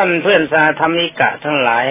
[0.00, 1.86] ท่านเพื่อนสาธรรมิกะทั้งหลาย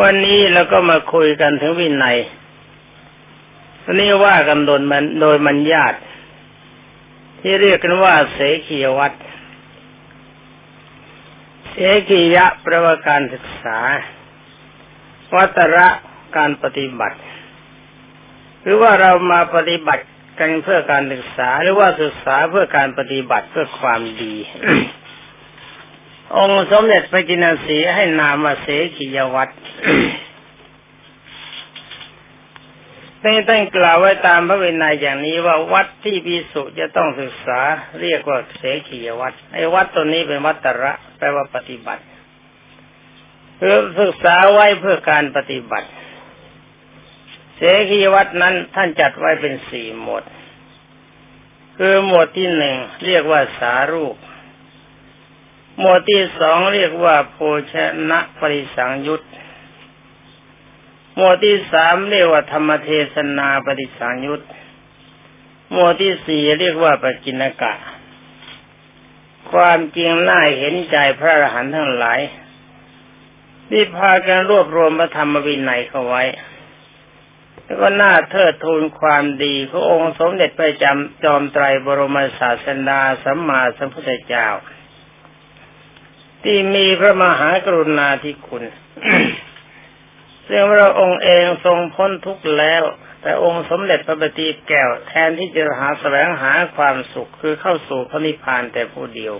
[0.00, 2.18] วันนี้เราก็มาคุยกันถึงวินัย
[3.84, 5.98] วันนี้ว่ากันโดยมันโดยมันญาติ
[7.40, 9.16] ที่เรียกกันว่าเสขียวัตร
[11.70, 11.76] เส
[12.08, 13.78] ขียะประวการศึกษา
[15.36, 15.88] วัตระ
[16.36, 17.18] การปฏิบัติ
[18.62, 20.04] หรือว่าเรามาปฏิบัติ
[20.38, 24.34] กันเพื่อการศึกษาหรือว่าศึกษาเพื่อการปฏิบัติเพื่อความดี
[26.36, 28.66] องค์สมเด็จพระจินสีให้นามว่าเส
[28.96, 29.54] ขียวัตร
[33.24, 37.60] นี่ท่านกล่าวไว้ตามพระวินัยอย่างนี้ว่าวัดที่พิสุจะต้องศึกษา
[38.00, 42.02] เรียกว่าเสขียวัดไอ้วัดตัวนี้เป็นวัตระแปลว่าปฏิบัติ
[43.56, 45.88] เพื่อศึกษาไว้เพื่อการปฏิบัติ
[47.56, 50.24] เสขียวัดนั้นท่านจัดไว้เป็นสี่หมวด
[51.76, 54.16] คือหมวดที่หนึ่งเรียกว่าสารูป
[55.78, 57.36] หมวดที่สองเรียกว่าโภ
[57.72, 57.74] ช
[58.10, 59.22] นะปริสังยุต
[61.16, 64.42] หมวดที่สามเรียกว่าธรรมเทศนาปริสังยุต
[65.72, 67.74] หมวดที่สี่เรียกว่าปกินกะ
[69.52, 72.20] ความจริงน่าเห็นใจพระอรหันต์ทั้งหลาย
[73.68, 76.22] ที่พากันรวบรวมพระธรรมวินัยเข้าไว้
[77.64, 84.48] แล้วก็น่าเทิดทูนความดีพระองค์สมเด็จพระจำจอมไตรบรมศาสดาสัมมาสัมพุทธเจ้า
[86.44, 88.64] ที่มีพระมหากรุณาธิคุณ
[90.46, 92.82] ซึ่งพระองค์เองทรงพ้นทุกข์แล้ว
[93.22, 99.34] แต่องค์สมเด็จพระบัณฑิตแก้วแทนที่จะหาแสวงหาความสุขคือเข้าสู่พระนิพพานแต่ผู้เดียว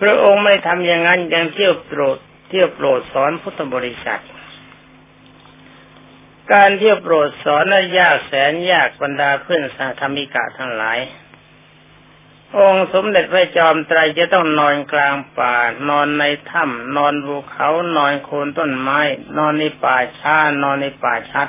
[0.00, 4.22] พระองค์ไม่ทำอย่างนั้นยังเที่ยวโปรดเที่ยวโปรดสอนพุทธบริษัท
[6.52, 10.98] การเที่ยวโปรดสอนนั้นยากแสนยากบรรดาเพื่อนสาธรรมิกะทั้งหลาย
[12.56, 15.56] องค์สมเด็จพระจอมไตรจะต้องนอนกลางป่า
[15.88, 19.00] นอนในถ้ำนอนภูเขานอนโคนต้นไม้
[19.38, 21.48] นอนในป่าช้านอนในป่าชัด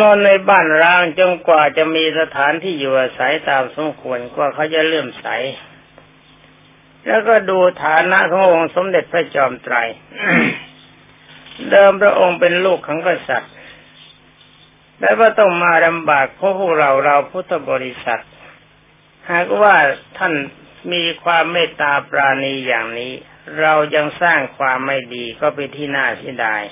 [0.00, 5.26] นอนในบ้านร้างจนกว่าจะมีสถานที่อยู่อาศัยตามสมควรกว่าเขาจะเลื่อมใส
[7.06, 9.76] แล้วก็ดูฐานะขององค์สมเด็จพระจอมไตร
[11.70, 13.52] เดิมพระองค์เป็นลูกของกษัตริย์
[14.98, 18.22] แต่ว่าต้องมาลำบากเพราะพวกเราเราพุทธบริษัท
[19.30, 19.74] หากว่า
[20.18, 20.32] ท่าน
[20.92, 23.12] มีความเมตตาปราณีอย่างนี้
[23.60, 26.62] เรายังสร้างความไม่ดีก็เป็นที่น่าเสียดาย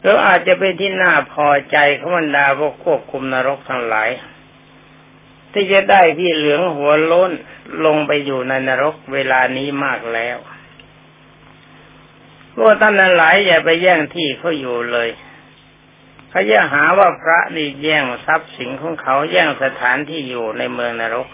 [0.00, 4.10] หรืออาจจะเป็นที่น่าพอใจของบรรดาพวกควบคุมนรกทั้งหลาย
[5.52, 7.30] ที่จะได้พี่เหลืองหัวล้น
[7.84, 10.38] ลงไปอยู่ในนรกเวลานี้มากแล้ว
[12.56, 15.08] พวกท่านนั้นหลายอย่าไปแย่งที่เขาอยู่เลย
[16.36, 21.28] เขาจะหาว่าพระนี่แย่งทรัพย์สินของเขาแย่งสถานที่อยู่ในเมืองนรก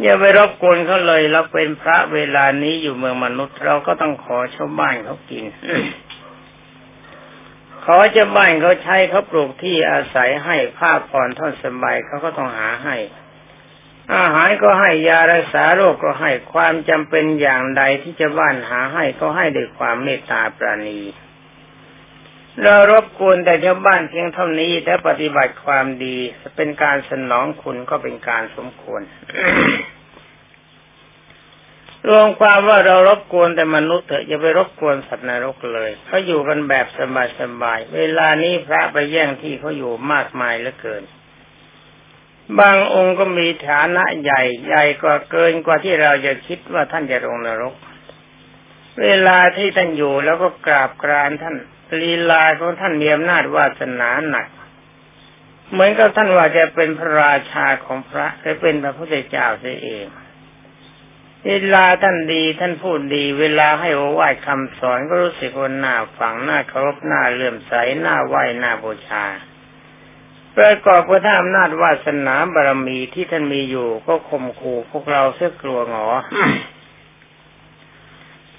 [0.00, 5.44] อย่าไปรบกวนเขาเลยเราเป็นพระเวลานี้อยู่เมืองมนุษย์ เราก็ต้องขอชาวบ้านเขากิน
[7.84, 12.96] ขอชาวบ้านเขาใช้เขาปลูกที่อาศัยให้ผ้าผ่อนท่อนสบายเขาก็ต้องหาให้
[14.14, 21.00] อาหารก็ให้ยารักษาโรคก็ให้ความจำเป็นอย่างใดที่จะบ้านหาให้ก็ให้ด้วยความเมตตาปราณี
[22.62, 26.16] เรารบกวนแต่ชาวบ้านเพียงเท่านี้ถ้าปฏิบัติความดี
[26.56, 29.02] เป็นการสนองคุณก็เป็นการสมควร
[32.08, 36.86] รวมความว่าเรารบกวนแต่มนุษย์เถอะอย่าไปรบกวนสัตว์นรกเลยเขาอยู่กันแบบ
[37.40, 41.02] สบายๆเวลานี้พระไปแย่งที่เขาอยู่มากมายเหลือเกิน
[42.60, 47.74] บางองค์ก็มีฐานะใหญ่ใหญ่กว่าเกินกว่าที่เราจะคิดว่าท่านจะลงนรก
[49.02, 51.56] เวลาที่ท่านอยู่แล้วก็กราบกรานท่าน
[52.00, 54.46] ลีลาของท่านมีอำนาจวาสนาหนัก
[55.72, 60.06] เหมือนกับท่านว่าจะเป็นพระราชาของพระหรือเป็นพระพุทธเจ้าเสียเอง
[61.46, 69.24] เวลาท่านดีท่านพูดดี เวลาให้โอวาทคำสอนก็รู้สึกว่าหน้าฝังหน้าเคารพหน้าเลื่อมใสหน้าไหวหน้าบูชา
[70.56, 76.06] ประกอบกับท่าอำนาจวาสนาบารมีที่ท่านมีอยู่ก็ข่มขู่พวกเราเสียกลัวหงอ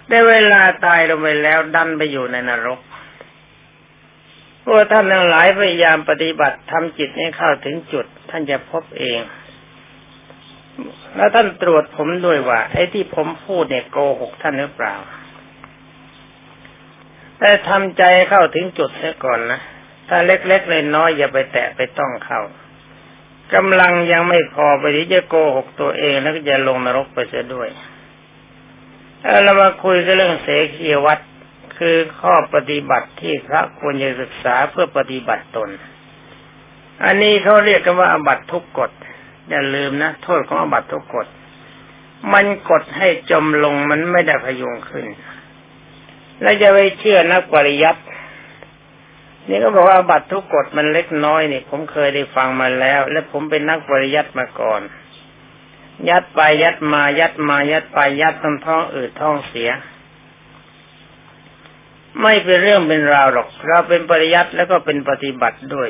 [0.10, 2.80] ได้เวลาตายลงไปแล้วดันไปอยู่ในนรก
[4.64, 9.20] พวกท่านทั้งหลายพยายามปฏิบัติทำจิตให้เข้าถึงจุด ท่านจะพบเอง
[11.16, 14.96] แล้วท่านตรวจผมด้วยว่า ไอ้ที่ผมพูดเนี่ยโกหกท่านหรือเปล่า
[17.40, 19.60] แต่ทำใจเข้าถึงจุดเสียก่อนนะ
[20.10, 22.42] ถ้าเล็กๆเลยน้อยอย่าไปแตะไปต้องเข้า
[23.56, 27.70] กำลังยังไม่พอไปที่จะโกหกตัวเองแล้วก็จะลงนรกไปเสียด้วย
[29.44, 31.24] เรามาคุยกันเรื่องเสกียวัตร
[31.78, 35.70] คือข้อปฏิบัติที่พระควรจะศึกษาเพื่อปฏิบัติตน
[37.04, 38.92] อันนี้เขาเรียกกันว่าอบัตทุกกฎ
[39.50, 41.28] อย่าลืมนะโทษของอบัตทุกกฎ
[42.34, 45.06] มันกดให้จมลงมันไม่ได้พยุงขึ้น
[46.42, 48.02] แล้วจะไปเชื่อนักปริยัติ
[49.50, 54.82] นี่ก็บอกว่าบัตรทุกกฎมันเล็กน้อยนี่ผมเคยได้ฟังมาแล้ว และผมเป็นนักปริยัติมาก่อน
[56.10, 59.70] ยัดไปยัดมายัดมายัดไปยัดท้องท้องอืดท้องเสีย
[62.22, 65.90] ไม่เป็นเรื่องเป็นราวหรอก เราเป็นปริยัติแล้วก็เป็นปฏิบัติด้วย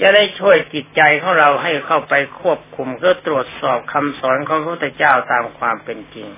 [0.00, 6.28] จะได้ช่วยจิตใจของเราให้เข้าไปควบคุมเพื่อตรวจสอบคำสอนของพระพุทธเจ้าตามความเป็นจริง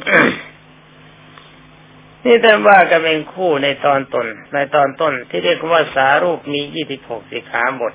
[2.24, 7.92] นี่ท่านว่ากันเป็นคู่ในตอนต้นในตอนต้นที่เรียกว่าสารูปมียี่สิบหกสีขาบท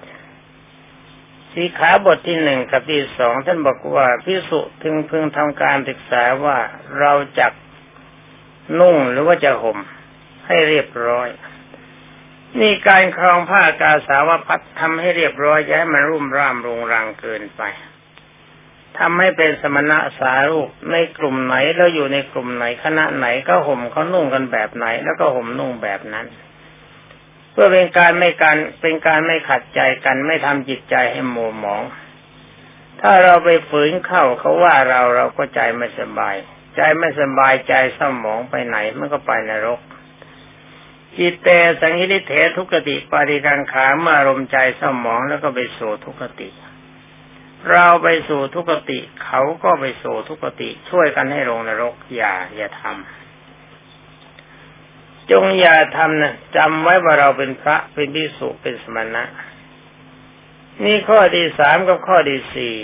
[1.52, 6.58] สีขาบทที่หนึ่งกับที่สองท่านบอกว่าพิสุถึงพึงทำการศึกษาว่า
[7.00, 7.52] เราจัก
[8.80, 9.80] นุ่งหรือว่าจะห่ม
[10.48, 11.30] ให้เรียบร้อย
[12.60, 17.62] นี่การครองผ้ากาสาวพัดทำให้เรียบร้อยอย่าให้มันรุ่มร่ามรุงรังเกินไป
[19.00, 26.26] ทำให้เป็นสมณะสารูปในกลุ่มไหนแล้วอยู่ในกลุ่มไหนคณะไหนก็ห่มเขานุ่งกันแบบไหน แล้วก็ห่มนุ่งแบบนั้น
[27.52, 31.84] เพื่อเป็นการไม่การเป็นการไม่ขัดใจกัน ไม่ทำจิตใจให้โมหมอง
[33.02, 36.36] ถ้าเราไปฝืนเข้าเขาว่าเราเราก็ใจไม่สบาย
[36.76, 39.80] ใจไม่สบายใจเศร้าหมองไปไหนมันก็ไปนรก
[41.18, 41.50] จิตเต
[41.80, 46.50] สังหิริเถทุกติปาริกังขาเมื่ออารมณ์ใจเศร้าหมองแล้วก็ไปสู่ทุกติ
[47.72, 53.21] เราไปสู่ทุกติ เขาก็ไปสู่ทุกติ ช่วยกันให้ลงนรกอย่าอย่าทำ
[55.32, 59.24] จงอย่าทำนะจำไว้ว่าเราเป็นพระเป็นพิสุเป็นสมณะ
[60.84, 62.76] นี่ข้อที่สามกับข้อที่สี่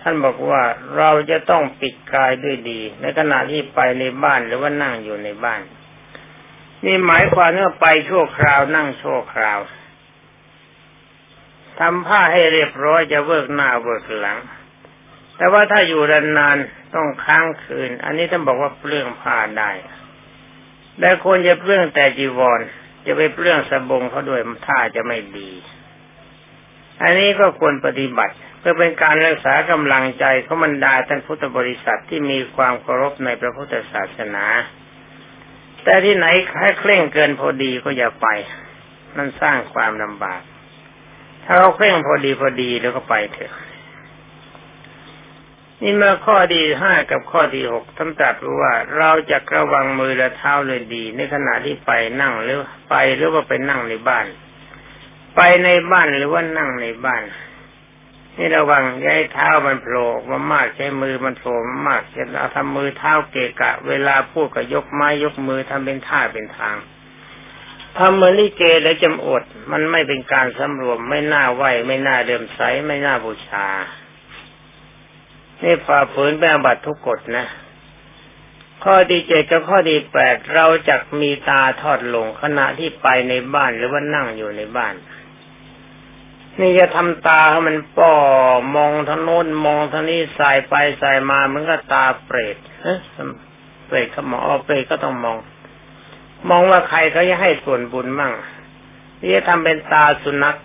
[0.00, 0.62] ท่านบอกว่า
[0.96, 5.60] เราจะต้องปิดกายด้วยดี ในขณะที่ไปในบ้านหรือว่านั่งอยู่ในบ้าน
[6.86, 9.60] นี่หมายความว่าไปชั่วคราวนั่งชั่วคราว
[11.80, 14.38] ทำผ้าให้เรียบร้อยจะเวิกหน้าเวิกหลัง
[15.36, 16.02] แต่ว่าถ้าอยู่
[16.38, 19.70] นานๆต้องค้างคืน อันนี้ท่านบอกว่าเปลืองผ้าได้
[21.00, 22.60] และควรจะเปลื้องแต่จีวร
[23.06, 25.50] จะไปเปลื้องสบงเขาด้วยท่าจะไม่ดี
[27.02, 34.44] อันนี้ก็ควรปฏิบัติ เพื่อเป็นการรักษากำลังใจของบรรดาท่านพุทธบริษัทที่มีความเคารพในพระพุทธศาสนา
[35.84, 38.28] แต่ที่ไหนแค่เคร่งเกินพอดีก็อย่าไป
[39.16, 40.40] มันสร้างความลำบาก
[41.44, 43.52] ถ้าเราเคร่งพอดีพอดีแล้วก็ไปเถอะ
[45.82, 51.90] นี่มื่อข้อดีห้ากับข้อดีหกท่านตรัสว่าเราจะระวังมือและเท้าเลยดี ในขณะที่ไป
[52.20, 52.58] นั่งหรือ
[52.90, 54.26] ไปหรือว่าไปนั่งในบ้าน
[55.36, 57.22] ไปในบ้านหรือว่านั่งในบ้าน
[58.36, 66.76] นี่ระวังย่าให้เท้ามันโผล่มามากใช้มือมันโผล่มามากจะเอาทำมือเท้าเกะกะ เวลาพูดก็ยกไม้ยกมือทำเป็นท่าเป็นทาง
[67.96, 69.42] ทำเหมือนลิเกแล้วจำอด
[69.72, 73.66] มันไม่เป็นการสำรวมไม่น่าไหวไม่น่าเดิมใสไม่น่าบูชา
[75.62, 77.46] นี่ฝ่าฝืนเป็นบัตรทุกกฎนะ
[78.84, 84.94] ข้อดีเจ็ดกับข้อดีแปดเราจะมีตาทอดลงขณะที่ไปในบ้านหรือว่านั่งอยู่ในบ้าน
[86.60, 88.14] นี่จะทำตาให้มันป่อ
[88.76, 92.94] มองทางโน้นมองทางนี้สายไปสายมามันก็ตาเปรตเฮ้
[93.86, 95.36] เปรตเขามองอเปรตก็ต้องมอง
[96.48, 98.32] มองว่าใครเขาจะให้ส่วนบุญมั่ง
[99.20, 100.56] นี่จะทำเป็นตาสุนัข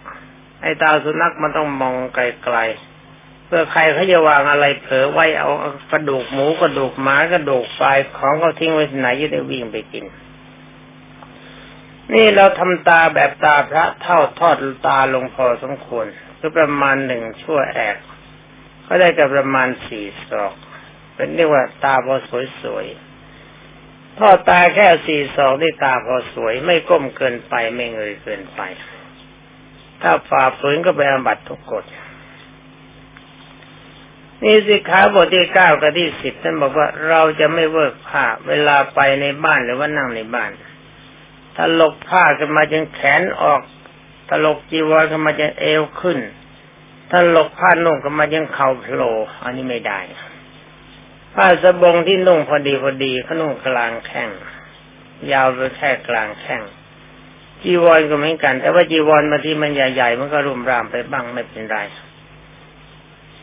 [0.62, 2.20] ไอ้ตาสุนัขมันต้องมองไก
[2.56, 2.95] ลๆ
[3.46, 5.50] เพื่อใครเขาจะวางอะไรเผลอไว้เอา
[5.92, 10.06] กระดูกหมูกระดูกหมากระดูกปลายของเขาทิ้งไว้ไหนจะได้วิ่งไปกิน
[12.14, 14.56] นี่เราทำตาแบบตาพระเท่าทอด
[14.88, 16.06] ตาลงพอสมควร
[16.40, 17.98] คือประมาณหนึ่งชั่วแอก
[18.88, 20.54] ก็ได้กับประมาณสี่ศอก
[21.16, 22.16] เป็นเรียกว่าตาพอ
[22.62, 28.62] สวยๆทอดตาแค่สี่สองได้ตาพอสวย ไม่ก้มเกินไปไม่เงยเกินไป
[30.02, 31.84] ถ้าฝ่าฝืนก็ไปอาบัตทุกกฎ
[34.44, 40.52] นี่สิขาบทที่เก้ากับที่สิบท่านบอกว่าเราจะไม่เวิกผ้าเวลาไปในบ้านหรือว่านั่งในบ้าน
[41.56, 43.62] ถ้าลกผ้าขึ้นมาจนแขนออก
[44.28, 46.20] ถ้าลกจีวรขึ้นมาจนเอวขึ้น
[47.12, 49.14] ถ้าลกผ้านุ่งขึ้นมาจนเข่าโผล่
[49.44, 50.00] อันนี้ไม่ได้
[51.36, 54.30] ผ้าสบงที่นุ่งพอดีพอดีเขานุ่งกลางแข้ง
[55.32, 56.62] ยาวไปแค่กลางแข้ง
[57.64, 61.78] จีวรก็เหมือนกัน แต่ว่าจีวรบางทีมันใหญ่ๆมันก็รุมรามไปบ้างไม่เป็นไร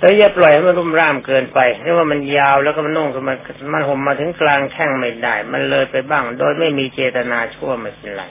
[0.02, 3.37] แต่อย่าปล่อยให้มันรุ่มร่ามเกินไปเพราะว่ามันยาวแล้วก็มันนุ่งก็มัน
[3.73, 8.25] มันห่มมาถึงกลางแข้งไม่ได้ มันเลยไปบ้าง โดยไม่มีเจตนาชั่วไม่เป็นไร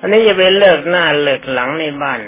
[0.00, 2.20] อันนี้จะไปเลิกหน้าเลิกหลังในบ้าน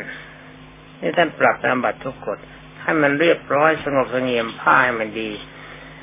[1.00, 2.38] นี่ท่านปรับตามบัตรทุกกฎ
[2.82, 5.30] ให้มันเรียบร้อยสงบสงเงียมผ้าให้มันดี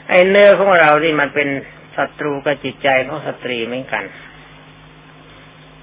[0.10, 1.50] ไอ้เนื้อของเราที่มันเป็น
[1.96, 4.04] ศัตรูกับจิตใจของสตรีเหมือนกัน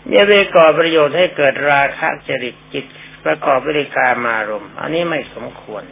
[0.09, 2.85] เนี่ยไปก่อประโยชน์ให้เกิดราคะจริตจิต
[3.25, 5.83] ประกอบวิริการมารมอันนี้ไม่สมควร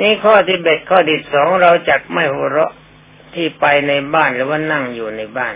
[0.00, 2.72] นี่ข้อที่เบ็ดข้อที่สองเราจักไม่หัวเราะ
[3.34, 5.54] ที่ไปในบ้านหรือว่านั่งอยู่ในบ้าน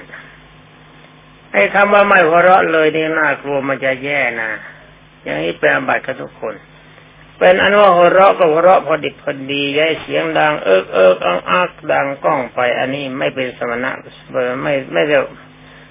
[1.52, 4.50] ไอ้คำว่าไม่หัวเราะเลยนี่น่ากลัวมันจะแย่นะ
[5.22, 6.54] อย่างนี้แปลบัตรกับทุกคน
[7.38, 13.90] เป็นอันว่าหัวเราะก็หัวเราะพอดิบพอดีย้ายเสียงดังเอิกเอิกอังอักดังก้องไป อันนี้ไม่เป็นสมณะ
[14.62, 15.24] ไม่ไม่เรียก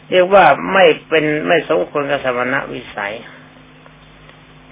[0.09, 3.13] เรียกว่าไม่เป็นไม่สมควรกับสมณะวิสัย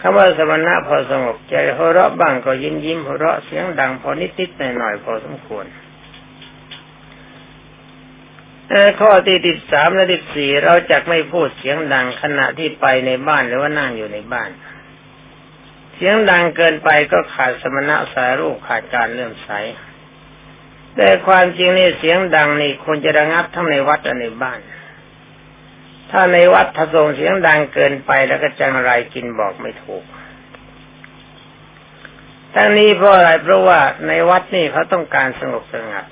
[0.01, 5.66] คำว่าสมณะพอสงบใจหัวเราะบ้างก็ยิ้มยิ้มหัวเราะเสียงดังพอนิดนิดหน่อยหน่อยพอสมควร
[9.00, 14.50] ข้อที่ติดสามและติดสี่เราจะไม่พูดเสียงดังขณะที่ไปในบ้านหรือว่านั่งอยู่ในบ้าน
[15.96, 19.50] เสียงดังเกินไปก็ขาดสมณะสายรูปขาดการเลื่อมใส
[20.96, 24.60] แต่ความจริงนี่เสียงดังนี่ควรจะระงับทั้งในวัดและในบ้าน
[26.12, 30.04] ถ้าในวัดถ้าส่งเสียงดังเกินไปแล้วก็จังไรกินบอกไม่ถูก
[32.56, 36.06] ทั้งนี้เพราะอะไรเพราะว่าในวัดนี่เขาต้องการสงบสงัด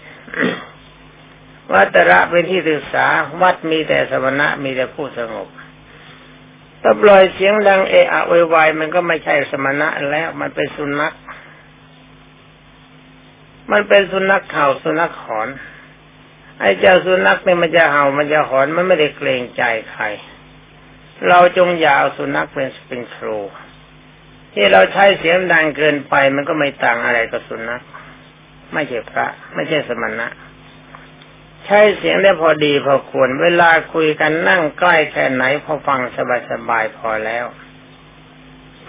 [1.74, 3.06] วัตระเป็นที่ศึกษา
[3.42, 5.48] วัดมีแต่สมณะมีแต่ผู้สงบ
[6.82, 8.22] ถ้าปล่อยเสียงดังเอะอะ
[8.54, 11.14] วายมันก็ไม่ใช่สมณะแล้วมันเป็นสุนัข
[13.72, 15.48] มันเป็นสุนัขเห่าสุนัขหอน
[16.60, 20.04] ไอ้เจ้าสุนัขเนี่ยมันจะเห่ามันจะหอนมันไม่ได้เกรงใจใคร
[21.28, 23.40] เราจงอย่าเอาสุนัขเป็นเป็นครู
[24.54, 27.84] ที่เราใช้เสียงดังเกินไปมันก็ไม่ต่างอะไรกับสุนัข
[28.74, 30.28] ไม่ใช่พระ ไม่ใช่สมณะ
[31.66, 36.00] ใช้เสียงได้พอดีพอควร เวลาคุยกันนั่งใกล้แค่ไหนพอฟัง
[36.52, 37.46] สบายๆพอแล้ว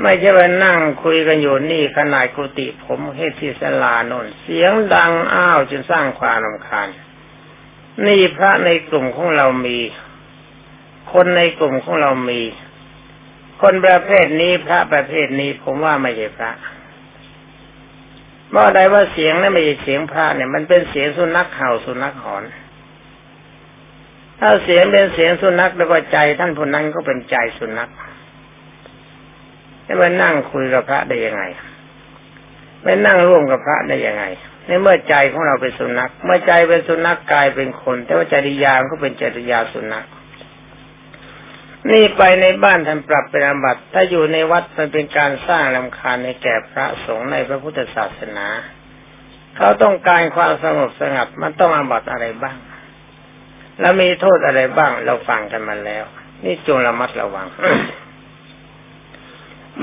[0.03, 6.89] ไม่ใช่ว่านั่งคุยกันอยู่นี่ขนาดกุฏิผมเฮติสลานนเสียงดังอ้าวจนสร้างความรำคาญ
[8.05, 9.79] นี่พระในกลุ่มของเรามี
[11.12, 12.41] คนในกลุ่มของเรามี
[13.62, 16.50] คนประเภทนี้พระประเภทนี้ผมว่าไม่ใช่พระ
[18.50, 22.45] เมื่อใดว่าเสียงนั้นไม่ใช่เสียงพระเนี่ย มันเป็นเสียงสุนัขเห่าสุนัขหอน
[24.41, 27.91] ถ้าเสียงเป็นเสียงสุนัขแล้วก็ใจท่านผู้นั้นก็เป็นใจสุนัข
[29.87, 31.43] จะมานั่งคุยกับพระได้ยังไง
[32.83, 34.25] ไปนั่งร่วมกับพระได้ยังไง
[34.67, 40.07] ในเมื่อใจของเราเป็นสุนัข เมื่อใจเป็นสุนัขกายเป็นคน แต่ว่าจริยามก็เป็นจริยาสุนัข
[41.91, 48.47] นี่ไปในบ้านท่านปรับเป็นอาบัติถ้าอยู่ในวัดมันเป็นการสร้างลำคาญในแก่พระสงฆ์ในพระพุทธศาสนา
[49.57, 52.57] เขาต้องการความสงบสงัดมันต้องอาบัติอะไรบ้าง
[53.81, 56.05] แล้วมีโทษอะไรบ้างเราฟังกันมาแล้ว
[56.45, 57.47] นี่จงระมัดระวัง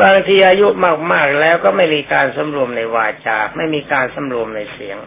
[0.01, 0.67] บางทีอายุ
[1.11, 4.97] มากๆแล้วก็ไม่มีการสำรวมในวาจา ไม่มีการสำรวมในเสียง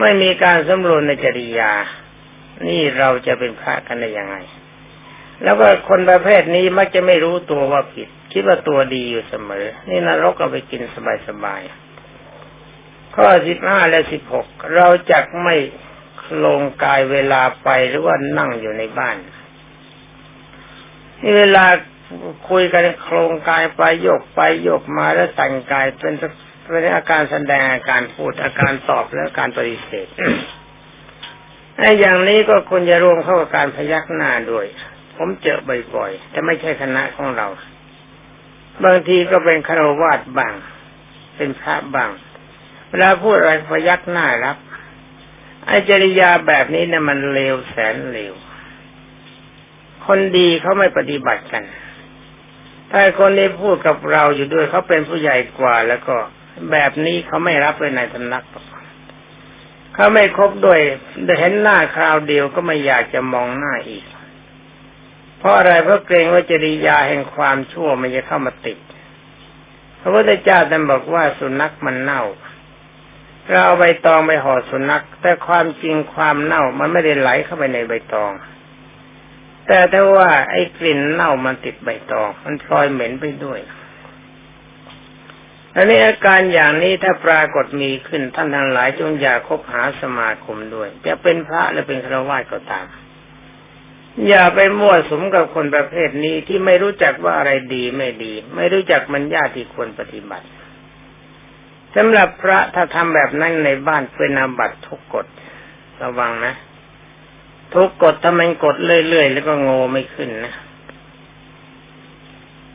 [0.00, 1.72] ไม่มีการสำรวมในจริยา
[2.66, 4.36] นี่เราจะเป็นพระกันได้ยังไง
[5.42, 10.82] แล้วก็คนประเภทนี้มักจะไม่รู้ตัวว่าผิด คิดว่าตัวดีอยู่เสมอ นี่นรกเอาไปกิน
[11.28, 15.56] สบายๆข้อสิบห้าและสิบหกเราจักไม่
[16.44, 19.16] ลงกายเวลาไปหรือว่านั่งอยู่ในบ้าน
[21.22, 21.64] นี่เวลา
[22.48, 26.14] คุยกันโครงกายไปโยกไปโยกมาแล้วแต่งกายเป็น
[26.70, 30.06] เป็นอาการแสดงอาการพูดอาการตอบและการปฏิเสธ
[31.78, 34.66] ไอ้อย่างนี้ก็ควรจะรวมเข้ากับการพยักหน้าด้วย
[35.16, 35.58] ผมเจอ
[35.94, 37.46] บ่อยๆแต่ไม่ใช่คณะของเรา
[38.84, 40.54] บางทีก็เป็นคารวาสบาง
[41.36, 42.10] เป็นพระบาง
[42.88, 44.56] เวลาพูดอะไรพยักหน้ารับ
[45.66, 48.34] ไอจริยาแบบนี้เนี่ยมันเลวแสนเลว
[50.06, 51.64] คนดีเขาไม่ปฏิบัติกัน
[52.96, 56.16] ถ้าคนนี้พูดกับเราอยู่ด้วยเขาเป็นผู้ใหญ่กว่าแล้วก็
[56.70, 58.44] แบบนี้เขาไม่รับเลยในตำนัก
[59.94, 60.80] เขาไม่คบด้วย
[61.38, 64.04] เห็นหน้าคราวเดียวก็ไม่อยากจะมองหน้าอีก
[65.38, 68.78] เพราะอะไรเพราะเกรงว่าจริยาแห่งความชั่วมันจะเข้ามาติด
[70.00, 72.22] พระพุทธเจ้าท่านบอกว่าสุนัขมันเน่า
[73.48, 78.32] เราเอาใบตองไปห่อสุนัข แต่ความจริงความเน่ามันไม่ได้ไหลเข้าไปในใบตอง
[79.66, 83.60] แต่ถ้าว่าไอ้กลิ่นเน่ามันติดใบตอง มันพลอยเหม็นไปด้วย
[85.76, 92.86] อันนี้อาการอย่างนี้ถ้าปรากฏมีขึ้นท่านทั้งหลายจงอย่าคบหาสมาคมด้วย จะเป็นพระหรือเป็นฆราวาสก็ตาม
[94.28, 100.46] อย่าไปมั่วสมกับคนประเภทนี้ที่ไม่รู้จักว่าอะไรดีไม่ดี ไม่รู้จักมันญาติควรปฏิบัติ
[101.96, 105.26] สำหรับพระถ้าทำแบบนั้นในบ้านเป็นอาบัตทุกกฎ
[106.02, 106.54] ระวังนะ
[107.74, 110.54] ทุกกฎถ้ามันกดเรื่อยๆแล้วก็โง่ไม่ขึ้นนะ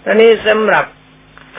[0.03, 0.85] ตอนนี้สำหรับ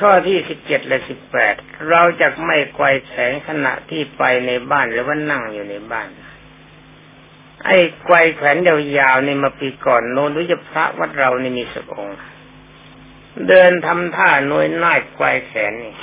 [0.00, 1.54] ข้อที่สิบเจ็ดและสิบแปด
[1.90, 6.08] เราจะไม่ไกวแสงขณะที่ไปในบ้านหรือว่านั่งอยู่ในบ้าน
[7.64, 12.18] ไอ้ไกวแขวนยาวๆนี่มาปีก่อนโน้นรู้จะพระวัดเรานี่มีสักองค์
[13.48, 15.94] เดินทำท่าน้อยน่ายไกวแขนนี่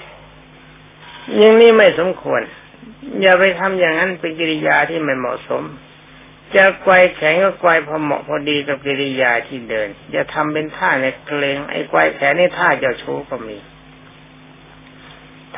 [1.39, 2.41] ย่างนี้ไม่สมควร
[3.21, 5.63] อย่าไปทำอย่างนั้นเป็นกิริยาที่ไม่เหมาะสม
[6.55, 13.57] จะไกวแขนก็ไกวพอเหมาะพอดีกับกิริยาที่เดิน อย่าทำเป็นท่าในเกรงไอ้ไกวแขนนี่ท่าเจ้าชู้ก็มี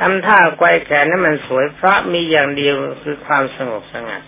[0.00, 4.22] ทำท่าไกวแขนนั้นมันสวยพระมีอย่างเดียวคือความสงบสงัด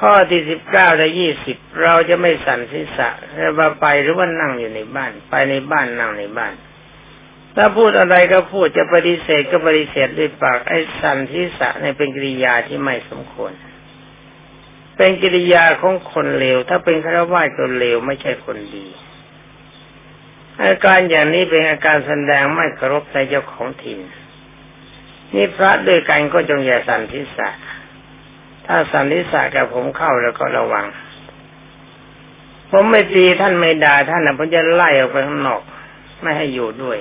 [0.00, 3.08] ข้อที่สิบเก้าและยี่สิบเราจะไม่สั่นศีรษะ
[3.56, 6.52] เราไปหรือว่านั่งอยู่ในบ้าน ไปในบ้านนั่งในบ้าน
[7.56, 13.52] ถ้าพูดอะไรก็พูดจะปฏิเสธก็ปฏิเสธด้วยปากไอ้สันทิสะเนี่ยเป็นกิริยาที่ไม่สมควร
[15.02, 18.86] เป็นกิริยาของคนเลว ถ้าเป็นฆราวาสคนเลวไม่ใช่คนดี
[20.62, 24.00] อาการอย่างนี้เป็นอาการแสดงไม่เคารพในเจ้าของถิ่น
[25.34, 27.50] นี่พระด้วยกันก็จงอย่าสันทิสะ
[28.66, 30.86] ถ้าสันทิสะกับผมเข้าแล้วก็ระวัง
[32.70, 35.62] ผมไม่ตีท่านไม่ด่าท่านนะผมจะไล่ออกไปข้างนอก
[36.22, 36.98] ไม่ให้อยู่ด้วย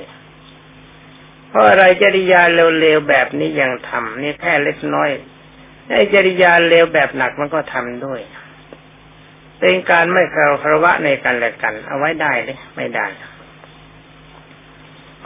[1.49, 5.11] เพราะอะไรจริยาเร็วๆแบบนี้ยังทำนี่แค่เล็กน้อย
[5.89, 8.21] ไอ้จริยาเร็วแบบหนักมันก็ทำด้วย
[9.59, 13.07] เป็นการไม่เคารพระวะในกันและกัน เอาไว้ได้เลยไม่ได้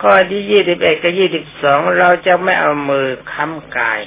[0.02, 4.02] ข้อที่ยี่สิบเอ็ดกับยี่สิบสองเราจะไม่เอามือค้ำกาย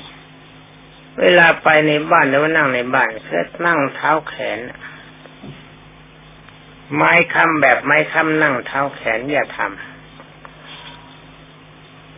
[1.20, 4.58] เวลาไปในบ้านหรือว่านั่งในบ้านคือนั่งเท้าแขน
[6.94, 9.95] ไม้ค้ำแบบไม้ค้ำนั่งเท้าแขนอย่าทำ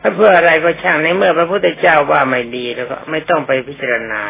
[0.00, 4.22] ถ้าเพื่ออะไรก็ช่างในเมื่อพระพุทธเจ้าว่าไม่ดีแล้วก็ไม่ต้องไปพิจารณา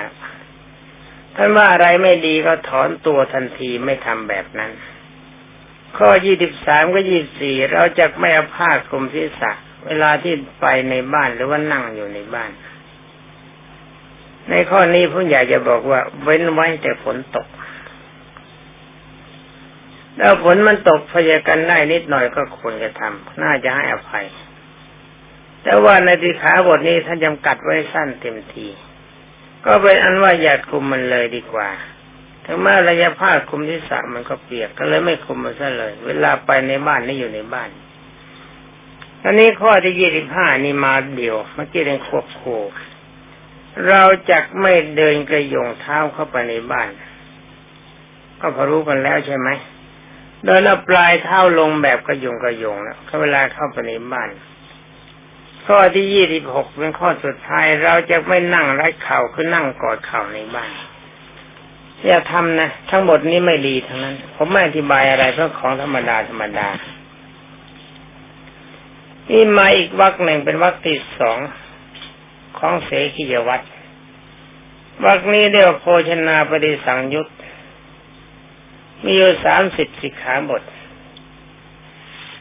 [1.37, 4.70] ท่านว่าอะไรไม่ดีก็ถอนตัวทันทีไม่ทำแบบนั้น
[5.98, 9.52] ข้อยี่สิบสามก็ยี่สี่เราจะไม่เอาผ้าคลุมศีรษะ
[9.87, 12.50] เวลาที่ไปในบ้านหรือว่านั่งอยู่ในบ้าน
[14.50, 17.46] ในข้อนี้ผู้ใหญ่จะบอกว่า เว้นไว้แต่ฝนตก
[20.16, 24.26] แล้วฝนมันตกพยากันได้นิดหน่อยก็ควรจะทำน่าจะให้อภัย
[25.68, 28.66] แต่ว่าในติขาบทนี้ท่านจำกัดไว้สั้นเต็มที
[29.64, 31.68] ก็เป็นอันว่าอย่าคุมมันเลยดีกว่า
[32.44, 37.68] ถึงแม้ระยะผ้าคุมที่สะมันก็เปียกก็เลยไม่คุมมันซะเลย เวลาไปในบ้านนี่อยู่ในบ้าน
[39.24, 42.62] อันนี้ข้อที่ยี่สิบห้านี่มาเดียวเมื่อกี้เรียนควบคู่
[43.88, 46.88] เราจะไม่เดินกระยงเท้าเข้าไปในบ้าน
[48.40, 49.48] ก็พอรู้กันแล้วใช่ไหม
[50.44, 54.31] เดินเอาปลายเท้าลงแบบกระยงกระยงแล้วเวลาเข้าไปในบ้าน
[55.68, 60.70] ข้อที่ยี่สิบหกเป็นข้อสุดท้ายเราจะไม่นั่งไร้เข่าคือนั่งกอดเข่าในบ้าน
[62.07, 66.68] อย่าทำนะทั้งหมดนี้ไม่ดีทั้งนั้น ผมไม่อธิบายอะไรเพราะของธรรมดาธรรมดา
[69.31, 71.38] นี่มาอีกวักหนึ่งเป็นวักที่สอง
[72.59, 73.66] ของเสขียวัตร
[75.04, 77.28] วักนี้เรียกว่าโภชนาปฏิสังยุต
[79.02, 80.62] มีอยู่สามสิบสิกขาบท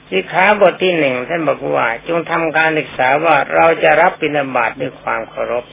[0.10, 5.66] สิขาบทที่หนึ่งท่านบอกว่า จงทำการศึกษาว่าเราจะรับปิณบาตด้วยความเคารพ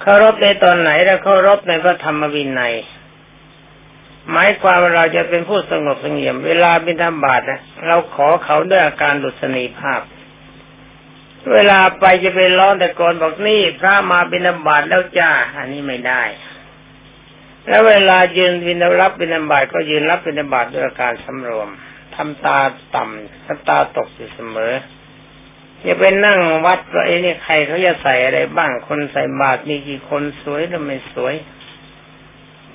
[0.00, 2.74] เคารพในตอนไหนและเคารพในพระธรรมวินัย
[4.30, 10.02] หมายความว่าเราจะเป็นผู้สงบสงเงียม เวลาบิณฑบาตนะเราขอเขาด้วยอาการดุษณีภาพ
[11.52, 16.22] เวลาไปจะไปร้องแต่ก่อนบอกนี่พระมาบิณฑบาตแล้วจ้า อันนี้ไม่ได้
[17.66, 21.68] แล้วเวลายืนบิณฑรับบิณฑบาตก็ยืนรับบิณฑบาตด้วยอาการสำรวม
[22.16, 22.58] ทำตา
[22.94, 24.72] ต่ำทำตาตกอยู่เสมอ
[25.82, 31.34] อย่าไปนั่งวัดว่าไอ้นี่ใครเขาจะใส่อะไรบ้างคนใส่บาตรมีกี่คนสวยหรือไม่สวย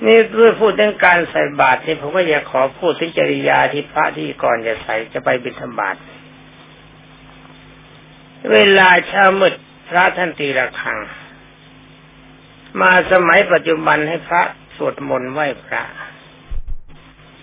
[0.06, 5.96] นี่เพื่อพูดเรื่องการใส่บาตรนี่ผมก็อยากขอพูดถึงจริยาที่พระที่ก่อนจะใส่จะไปบิณฑบาต
[8.52, 9.54] เวลาเช้ามืด
[9.88, 10.98] พระท่านตีระฆัง
[12.80, 14.42] มาสมัยปัจจุบันให้พระ
[14.76, 15.82] สวดมนต์ไหว้พระ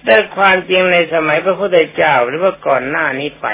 [0.06, 3.48] แต่ความจริงในสมัยพระพุทธเจ้าหรือว่าก่อนหน้านี้ไป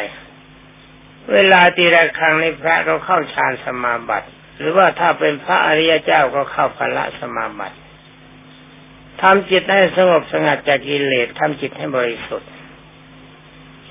[1.34, 7.78] เวลาตีระฆังในพระเราเข้าฌานสมาบัติ หรือว่าถ้าเป็นพระอริยเจ้าก็เข้าพละสมาบัติ
[9.22, 12.50] ทำจิตให้สงบสงัดจากกิเลสทำจิตให้บริสุทธิ์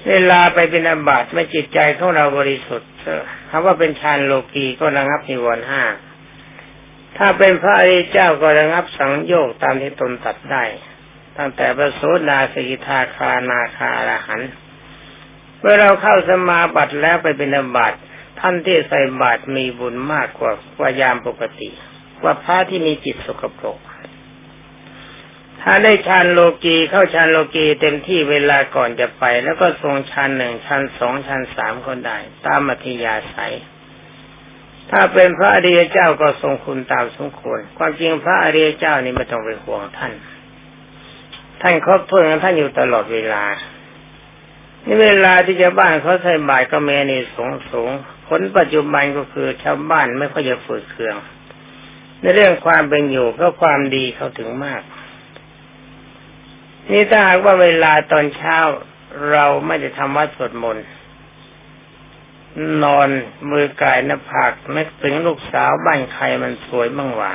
[0.08, 2.90] เวลาไปเป็นอาบัติไม่จิตใจของเราบริสุทธิ์
[3.50, 5.84] คำว่าเป็นฌานโลกีก็ระงับนิวรณ์ห้า
[7.18, 10.64] ถ้าเป็นพระอริยเจ้าก็ระงับสังโยกตามที่ตนตัดได้
[11.38, 14.42] ตั้งแต่ประโสดาสกิทาคานาคาระหัน
[15.60, 17.98] เมื่อเราเข้าสมาบัติแล้วไปเป็นบัติ
[18.40, 21.70] ท่านที่ใส่บาตรมีบุญมากกว่ากว่ายามปกติ
[22.20, 23.78] กว่าพระที่มีจิตสกปรก
[25.62, 33.54] ถ้าได้ฌานโลกีเข้าฌานโลกีเต็มที่เวลาก่อนจะไป แล้วก็ทรงฌานหนึ่งฌานสองฌานสามก็ได้ ตามมัธยาศัย
[34.90, 40.12] ถ้าเป็นพระอริยเจ้าก็ทรงคุณตามสมควรความจริงพระอริยเจ้านี่ไม่ต้องไปห่วงท่าน
[41.60, 43.44] ท่านครบถ้วนท่านอยู่ตลอดเวลา
[44.84, 47.90] นี่เวลาที่จะบ้านเขาใส่บาตรก็เมนีสูงสูง
[48.28, 51.16] ผลปัจจุบันก็คือชาวบ้านไม่ค่อยจะฝืดเคือง
[52.20, 54.82] ในเรื่องความเป็นอยู่ก็ความดีเขาถึงมาก
[56.90, 58.56] นี่ถ้าหากว่าเวลาตอนเช้า
[59.30, 60.86] เราไม่ได้ทำวัดสวดมนต์
[62.82, 63.08] นอน
[63.50, 67.32] มือกายหน้าผากนึกถึงลูกสาวบ้านใครมันสวยบ้างวะ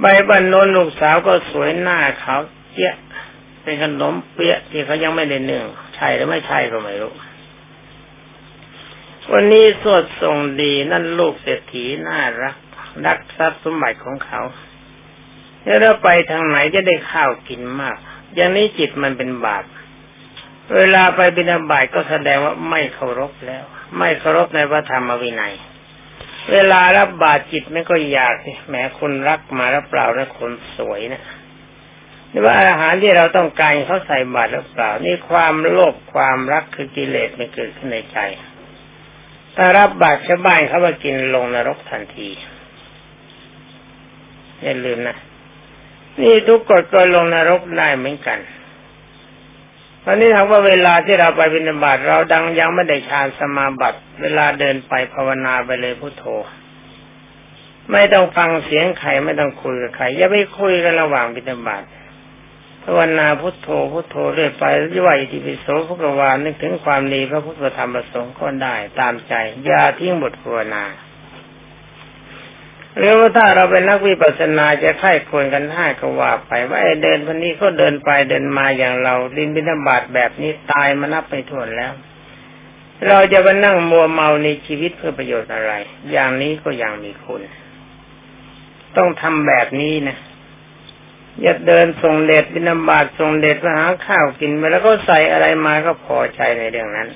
[0.00, 2.36] ใบบันนนลูกสาวก็สวยหน้าเขา
[2.72, 2.94] เจี๊ย
[3.62, 5.64] เป็นขนมเปี๊ยะที่เขายังไม่ได้นึ่ง
[5.96, 7.12] ใช่หรือไม่ใช่ก็ไม่รู้
[9.32, 12.56] วันนี้สวดส่งดีนั่นลูกเศรษฐีน่ารัก
[13.06, 14.40] รักทรัพย์สมบัติของเขา
[15.64, 17.96] แล้วเราไปทางไหนจะได้ข้าวกินมาก
[18.34, 19.64] อย่างนี้จิตมันเป็นบาป
[20.76, 23.64] เวลาไปบิณฑบาตก็แสดงว่าไม่เคารพแล้ว
[23.98, 25.54] ไม่เคารพในพระธรรมวินัย
[26.52, 31.22] เวลารับบาตรจิตไม่ก็อยากสิแหมคนรักมาแล้วเปล่าแล้วคนสวยนะ
[32.32, 38.18] นี่ว่าอาหารที่เราต้องการเขาใส่บาตรหรือเปล่า นี่ความโลภความรักคือกิเลสไม่เกิดขึ้นในใจ
[39.56, 42.28] ถ้ารับบาตรชาวบ้านเขามากินลงนรกทันที
[44.62, 45.16] อย่าลืมนะ
[46.20, 48.38] นี่ทุกกฎก็ลงนรกได้เหมือนกัน
[50.10, 56.24] ตอนนี้ถามว่าเวลาที่เราไปบิณฑบาตเราดังยังไม่ได้ฌานสมาบัติเวลาเดินไปภาวนาไปเลยพุทโธ
[57.92, 61.82] ไม่ต้องฟังเสียงใครไม่ต้องคุยกับใครอย่าไปคุยกันระหว่างบิณฑบาต
[62.84, 64.64] ภาวนาพุทโธพุทโธเรื่อยไป
[64.98, 70.84] ย่อยอิปิโสพุกวานนึกถึงความดีพระพุทธธรรมประสงค์ก็ได้ตามใจอย่าทิ้งบทภาวนา
[72.98, 81.92] หรือว่าถ้าเราเป็นนักวิปัสสนาจะไข้ควรกันห้าก็ว่าไปว่าไอ้เดินพันนี้ก็เดินไปเดินมาอย่างเราดินบินบาตแบบนี้ตายมานับไปทวนแล้ว
[83.08, 85.72] เราจะมานั่งมัวเมาในชีวิตเพื่อประโยชน์อะไร
[86.10, 87.40] อย่างนี้ก็ยังมีคุณ
[88.96, 90.16] ต้องทำแบบนี้นะ
[91.42, 97.08] อย่าเดินส่งเด็ดบินบาตส่งเด็ดมาหาข้าวกินไปแล้วก็ใส่อะไรมาก็พอใจในเรื่องนั้น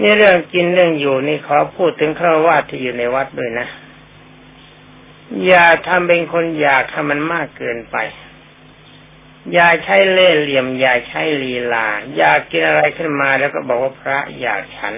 [0.00, 3.66] นี่เรื่องกินเรื่องอยู่นี่ขอพูดถึงข้าวาดที่อยู่ในวัดด้วยนะ
[5.46, 7.96] อย่าทำเป็นคนอยากทำมันมากเกินไป
[9.52, 11.86] อย่าใช้เล่ห์เหลี่ยม อย่าใช้ลีลา
[12.16, 14.94] อยากกินอะไรขึ้นมาแล้วก็บอกว่าพระอยากฉัน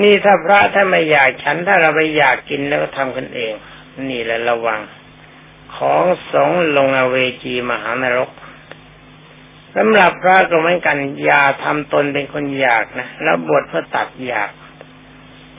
[0.00, 3.52] นี่ถ้าพระถ้าไม่อยากฉัน ถ้าเราไปอยากกินแล้วก็ทำกันเอง
[4.08, 4.80] นี่แหละระวัง
[5.76, 8.30] ของสงลงอเวจีมหานรก
[9.76, 14.50] สำหรับพระก็เหมือนกันอย่าทำตนเป็นคนอยากนะแล้วบวชเพื่อตัดอยาก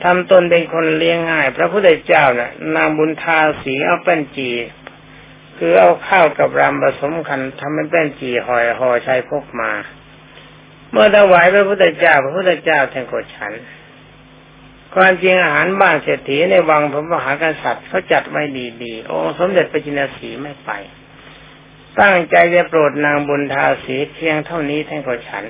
[0.04, 4.50] ทำตนเป็นคนเลี้ยงง่าย พระพุทธเจ้านะ่ะ นางบุญทาสีเอาแป้นจี
[5.58, 9.72] คือเอาข้าวกับรำผสมกันทำเป็นแป้นจีห่อยห่อใช้พกมา
[10.90, 13.52] เมื่อถวายพระพุทธเจ้า พระพุทธเจ้าแทงกดฉัน
[14.94, 18.42] ความจริงอาหารบ้านเศรษฐีในวังพระมหากษัตริย์เขาจัดไว้
[18.82, 20.70] ดีๆองค์สมเด็จพระจินสีไม่ไป
[22.00, 25.44] ตั้งใจจะโปรดนางบุญทาสีเพียงเท่านี้แทงกดฉัน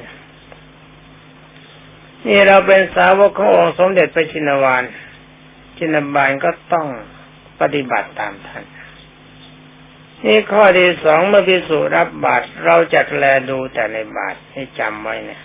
[2.24, 4.82] นี่เราเป็นสาวกขององค์สมเด็จพระชินวาน
[5.76, 6.86] ชินบาลก็ต้อง
[7.60, 8.64] ปฏิบัติตามท่าน
[10.24, 15.40] นี่ข้อที่สองเมื่อพิสูรับบาตรเราจะแลดูแต่ในบาตรให้จำไว้นะ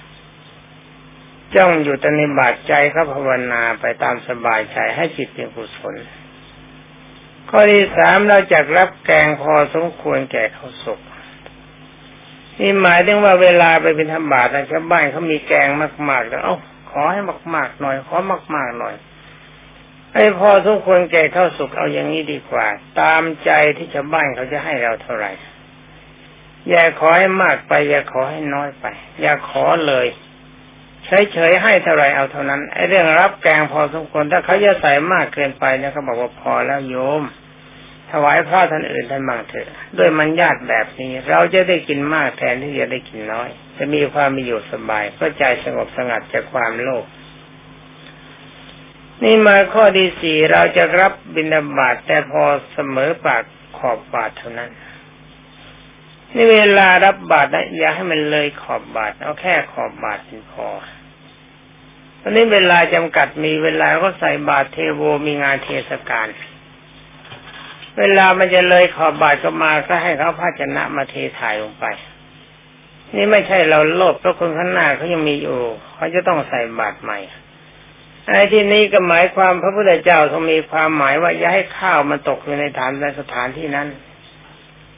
[1.55, 5.95] จ้องอยู่แต่ในบาตรใจเขาภาวนาไปตามสบายใจให้จิตเป็นกุศล
[7.49, 10.99] ข้อที่สามเราจะรับแกงพอสมควรแก่เขาสุข
[12.59, 15.67] นี่หมายถึงว่าเวลาไปเป็นธรรมบาตรชาวบ้านเขามีแกง
[16.09, 16.55] มากๆแล้วเอ้า
[16.91, 17.21] ขอให้
[17.55, 18.17] มากๆหน่อย ขอ
[18.55, 18.95] มากๆหน่อย
[20.13, 22.65] ไอ้พอทุกคนแก่เข้าสุขเอาอย่างนี้ดีกว่า
[22.99, 25.31] ตามใจที่ชาวบ้านเขาจะให้เราเท่าไหร่
[26.69, 28.85] อย่าขอให้มากไป อย่าขอให้น้อยไป
[29.21, 30.07] อย่าขอเลย
[31.33, 37.23] เฉยๆให้เท่าไรเอาเท่านั้นไอ้เรื่องรับแกงพอสมควรถ้าเขาจะใส่มากเกินไปเนี่ยเขาบอกว่าพอแล้วโยม
[38.11, 47.05] ถวายพระท่านอื่นท่านบางเถอะ ด้วยมันญาติแบบนี้ เราจะได้กินมากแทนที่จะได้กินน้อย จะมีความมีอยู่สบายก็ใจสงบสงัดจากความโลภ
[49.23, 52.43] นี่มาข้อที่สี่เราจะรับบิณฑบาตแต่พอ
[52.73, 53.43] เสมอปาก
[53.77, 54.71] ขอบบาทเท่านั้น
[56.35, 60.67] นี่เวลารับบาตรนะอย่าให้มันเลยขอบบาทเอาแค่ขอบบาทเป็นพอ
[62.21, 66.27] ตอนนี้เวลาจำกัดมีเวลาก็ใส่บาตรเทโวมีงานเทศกาล
[67.99, 71.85] เวลามันจะเลยขอบบาดก็มาก็ให้เขาภาชนะมาเทถ่ายลงไป
[73.15, 75.59] นี่ไม่ใช่เราโลภเพราะคนข้างหน้าเขายังมีอยู่
[75.95, 77.19] เขาจะต้องใส่บาตรใหม่
[78.27, 83.87] ไอ้ที่นี้ก็หมายความพระพุทธเจ้าทรงมีความหมายว่าอย่าให้ข้าวมันตกอยู่ในฐานในสถานที่นั้น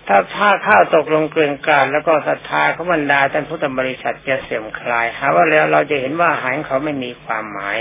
[0.07, 7.77] ถ้าถ้าข้าวตกลงเกลื่อนกลาดแล้วก็ศรัทธาเขาบรรดาท่านพุทธบริษัทจะเสื่อมคลายหาว่าแล้วเราจะเห็นว่าหายเขาไม่มีความหมาย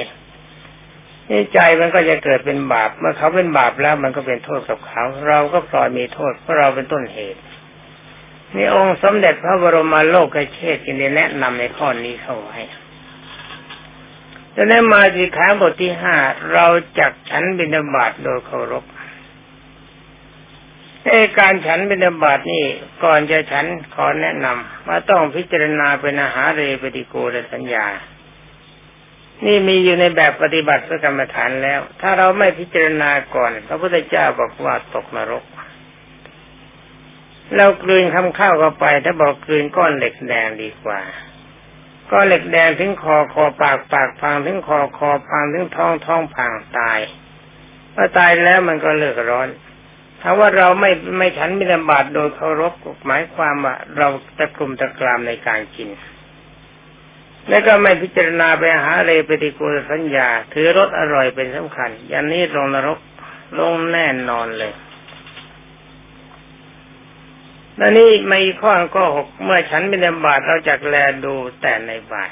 [1.30, 7.40] นี่ใจมันก็จะเกิดเป็นบาป เมื่อเขาเป็นบาปแล้วมันก็เป็นโทษกับเขา เราก็ปล่อยมีโทษเพราะเราเป็นต้นเหตุ
[8.56, 12.58] นี่องค์สมเด็จพระบรมโลกเชษจึงได้แนะนำในข้อนี้เข้าไว้
[14.54, 16.16] ดังนั้นมาสิขาบทที่ห้า
[16.52, 16.66] เรา
[16.98, 18.85] จักฉันบิณฑบาตโดยเคารพ
[21.04, 21.08] ใน
[21.38, 22.64] การฉันบิณฑบาตนี่
[23.04, 27.87] ก่อนจะฉันขอแนะนำว่าต้องพิจารณาเป็นอาหารเรปฏิโกรสัญญา
[29.46, 35.44] นี่มีอยู่ในแบบปฏิบัติพระกรรมฐานแล้ว ถ้าเราไม่พิจารณาก่อน พระพุทธเจ้าบอกว่าตกนรก
[37.57, 41.00] เรากลืนคำข้าวเข้าไป ถ้าบอกกลืนก้อนเหล็กแดงดีกว่า
[42.11, 46.98] ก้อนเหล็กแดงถึงคอคอปากปากพังถึงคอคอพังถึงท้องท้องพังตาย
[47.94, 49.48] พอตายแล้วมันก็เลิกร้อน
[50.20, 52.72] ถ้าว่าเราไม่ไม่ฉันมิลบาตโดยเคารพ
[53.07, 55.88] หมายความว่าเราตะกลุ่มตะกรามในการกิน
[57.48, 62.98] แล้วก็ไม่พิจารณาไปหาเลยปฏิกูลสัญญา ถือรสอร่อยเป็นสำคัญ อย่างนี้ลงนรก
[63.59, 64.72] ลงแน่นอนเลย
[67.76, 72.31] แล้วนี่ไม่ข้อก็หกเมื่อฉันมิลบาตเราจักแลดูแต่ในบาต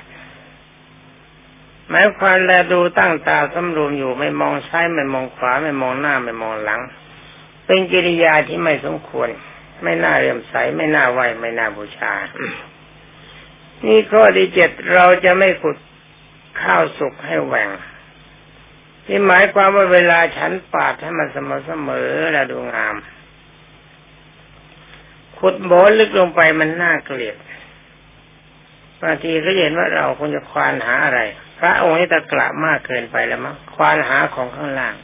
[1.88, 6.80] หมายความแลดูตั้งตาสำรวมอยู่ไม่มองซ้ายไม่มองขวาไม่มองหน้าไม่มองหลัง
[7.66, 9.28] เป็นกิริยาที่ไม่สมควร
[9.82, 12.12] ไม่น่าเรื่มใสไม่น่าไหวไม่น่าบูชา
[13.86, 15.76] นี่ข้อที่เจ็ดเราจะไม่ขุด
[16.62, 17.68] ข้าวสุกให้แหว่ง
[19.06, 22.94] ที่หมายความว่าเวลาฉันปาดให้มันเสมอเสมอและดูงาม
[25.38, 27.36] ขุดโบลึกลงไปมันน่าเกลียด
[29.02, 31.20] บางทีก็เห็นว่าเราคงจะควานหาอะไร
[31.58, 34.94] พระองค์นี้ตะกละมากเกินไปแล้วมั้งควานหาของข้างล่าง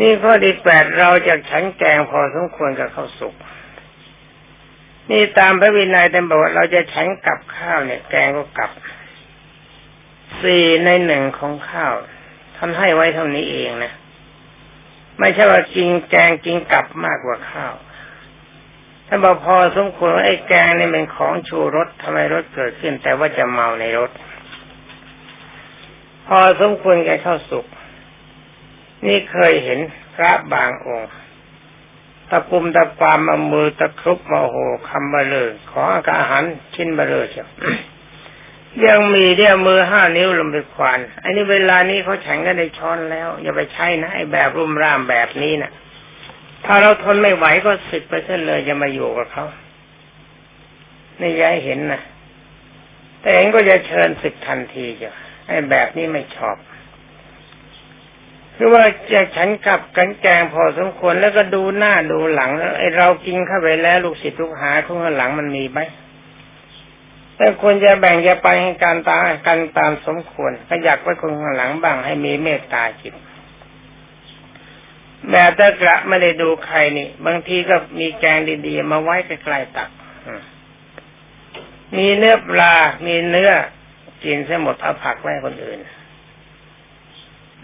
[0.00, 3.34] นี่ข้อที่แปดเราจะฉันแกงพอสมควรกับข้าวสุก
[5.10, 8.70] นี่ตามพระวินัยแต่บอกว่าเราจะฉันกับข้าวเนี่ย แกงก็กับ
[10.40, 11.92] สี่ในหนึ่งของข้าว
[12.56, 13.92] ท่านให้ไว้เท่านี้เองนะ
[15.18, 17.74] ไม่ใช่ว่ากินแกงกินกับมากกว่าข้าว
[19.06, 24.10] ท่านบอกพอสมควรว่าไอ้แกงนี่เป็นของชูรสทำไมรสเกิดขึ้น แต่ว่าจะเมาในรส
[26.26, 27.66] พอสมควรแก่ข้าวสุก
[29.06, 29.78] นี่เคยเห็น
[30.14, 31.10] พระบางองค์
[32.32, 34.56] ตะกุมตะปามมามือตะครุบมาโห
[34.88, 35.82] คำบาเลย ขอ
[36.18, 36.42] อาหาร
[36.74, 37.48] ชิ้นบาเลยเชียว
[38.86, 45.72] ยังมีเดียมือห้านิ้วลงไปควานอันนี้เวลานี้เขาแข่งกันในช้อนแล้ว อย่าไปใช้นะไอ้แบบรุ่มร่ามแบบนี้นะ่ะ
[46.64, 49.44] ถ้าเราทนไม่ไหวก็สิบไปเส้นเลยจะมาอยู่กับเขา
[51.20, 52.02] นี่ยายเห็นนะ
[53.20, 55.12] แต่เองก็จะเชิญสิบทันทีจ้ะ
[55.46, 56.56] ไอ้แบบนี้ไม่ชอบ
[58.64, 65.80] คือว่าจะฉันกับกันแกงพอสมควรแล้วก็ดูหน้าดูหลังไอเรากินเข้าไปแล้วลูกศิษย์ลูกหาข้างหลังมันมีไหม
[67.36, 73.14] แต่ควรจะแบ่งจะไปให้การตากันตามสมควรก็อยากไว้คนข้างหลังบ้างให้มีเมตตาจิต
[75.30, 79.90] แบบตะกระไม่ได้ดูใครนี่ บางทีก็มีแกงดีๆมาไว้ใกล้ๆตัก
[81.96, 82.74] มีเนื้อปลา
[83.06, 83.52] มีเนื้อ
[84.24, 85.80] กินเสียหมดเอาผักไว้คนอื่น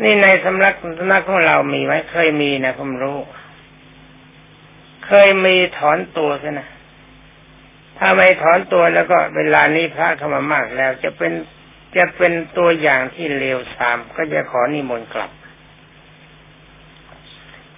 [0.02, 3.18] นี่ในสำนักสำนักของเรามีไหมเคยมีนะผมรู้
[5.06, 6.68] เคยมีถอนตัวใช่นะ
[7.98, 11.32] ถ้าไม่ถอนตัวแล้วก็เวลานี้พระเข้ามามากแล้ว จะเป็น
[11.96, 15.30] จะเป็นตัวอย่างที่เลวทรามก็จะขอนิมนต์กลับ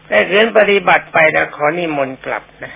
[0.07, 2.75] แต่เรื่องปฏิบัติไปแล้วขอนิมนต์กลับนะ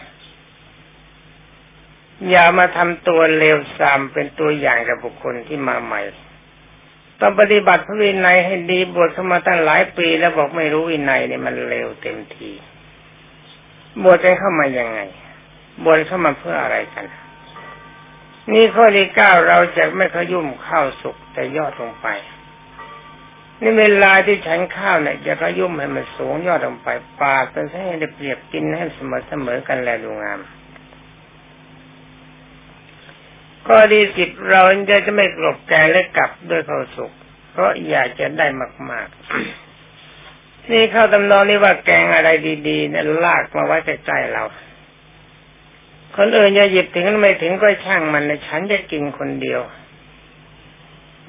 [2.31, 6.01] อย่ามาทำตัวเลวทรามเป็นตัวอย่างกับบุคคลที่มาใหม่
[7.21, 12.51] ต้องปฏิบัติพระวินัยให้ดีบวชเข้ามาตั้งหลายปีแล้วบอกไม่รู้วินัยเนี่ยมันเร็วเต็มที
[14.03, 15.01] บวชกันเข้ามายังไง
[15.85, 17.05] บวชเข้ามาเพื่ออะไรกัน
[18.53, 22.07] นี่ข้อที่เก้าเราจะไม่ขยุ่มข้าวสุกแต่ยอดลงไป
[23.63, 26.89] นี่เวลาที่ฉันข้าวเนี่ยจะขยุ่มให้มันสูงยอดลงไป
[27.23, 30.41] ปากเป็นให้ได้เปรียบกินให้เสมอเสมอกันแลดูงาม
[33.67, 37.13] ข้อดีสิบเราจะจะไม่กลบแกและกลับด้วยความสุข
[37.53, 38.47] เพราะอยากจะได้
[38.91, 39.09] มาก
[39.89, 42.29] ๆ นี่เข้าตำนองนี่ว่าแกงอะไร
[42.69, 44.45] ดีๆเนี่ยลากมาไว้ใกล้ๆเรา
[46.17, 49.61] คนอื่นจะหยิบถึงไม่ถึงก็ช่างมันนะฉันจะกินคนเดียว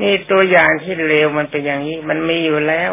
[0.02, 2.92] นี่ตัวอย่างที่เลวมันเป็นอย่างนี้ มันมีอยู่แล้ว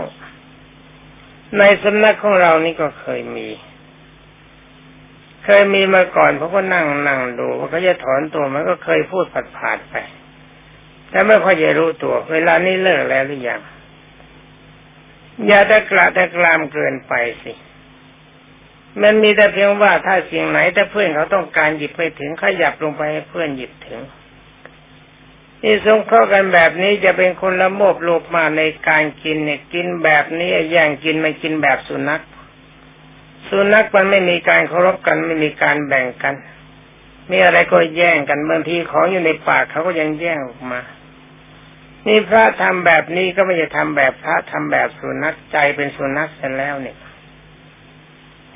[1.59, 3.49] ในสำนักของเรานี่ก็เคยมี
[5.45, 9.95] เคยมีมาก่อนเพราะก็นั่งนั่งดูว่าเขาจะถอนตัวมันก็เคยพูดผัดผ่านไป
[11.11, 13.61] แต่ไม่ค่อยจะรู้ตัว เวลานี้เลิกแล้วหรือยัง
[15.47, 17.53] อย่าตะกระตะกรามเกินไปสิ
[19.03, 24.01] มันมีแต่เพียงว่าถ้าสิ่งไหนถ้าเพื่อนเขาต้องการหยิบไปถึงขยับลงไปให้เพื่อนหยิบถึง
[25.63, 32.23] นี่สงเคราะห์กันแบบนี้จะเป็นคนละโมบโลภมาในการกินเนี่ยกินแบบนี้แย่งกินไม่กินแบบสุนัข
[33.49, 36.35] สุนัขมันไม่มีการเคารพกันไม่มีการแบ่งกัน
[37.31, 40.81] มีอะไรก็แย่งกันบางทีของอยู่ในปากเขาก็ยังแย่งออกมา
[42.07, 46.97] นี่พระทำแบบนี้ก็ไม่จะทำแบบพระทำแบบสุนัขใจเป็นสุนัขเสร็จแล้วเนี่ย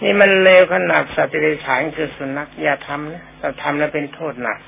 [0.03, 4.59] นี่มันเลวขนาดสัตว์เดรัจฉานคือสุนัขอย่าทำนะถ้าทำแล้วเป็นโทษหนัก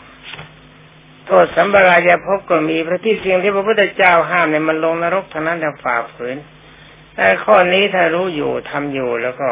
[1.27, 6.37] โทษสัมปรายาพบก็มีพระที่เสิ่งที่พระพุทธเจ้าห้ามเนี่ยมันลงนรกเท่านั้นแต่ฝ่าฝืน
[7.15, 9.51] แต่ข้อนี้ถ้ารู้อยู่ทำอยู่แล้วก็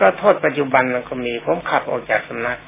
[0.00, 2.58] ก็โทษปัจจุบันมันก็มี ผมขับออกจากสำนัก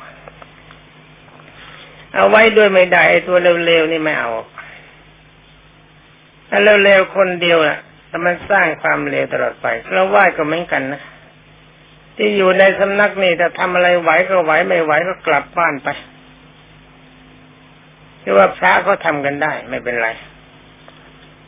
[2.15, 4.31] เอาไว้ด้วยไม่ได้ตัวเร็วๆนี่ไม่เอา
[6.49, 11.03] ถ้าเร็วๆคนเดียวน่ะแต่มันสร้างความเร็วตลอดไปเราไหว้ก็เหมือนกันนะ
[12.17, 15.89] ที่อยู่ในสำนักนี่ถ้าทำอะไรไหวก็ไหวไม่ไหวก็กลับบ้านไป
[18.23, 20.09] ที่ว่าพระก็ทำกันได้ไม่เป็นไร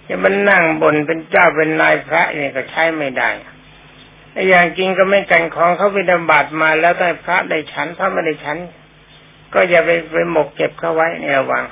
[0.09, 3.31] จะมันนั่งบนเป็นเจ้าเป็นนายพระนี่ก็ใช้ไม่ได้
[4.33, 8.59] ไอ้ย่างจริงก็ไม่กันของเขาไปดำบัดมาแล้วได้พระได้ฉันพระไม่ได้ฉัน
[9.55, 11.65] ก็อย่าไปไปหมกเก็บเขาไว้ในระวัง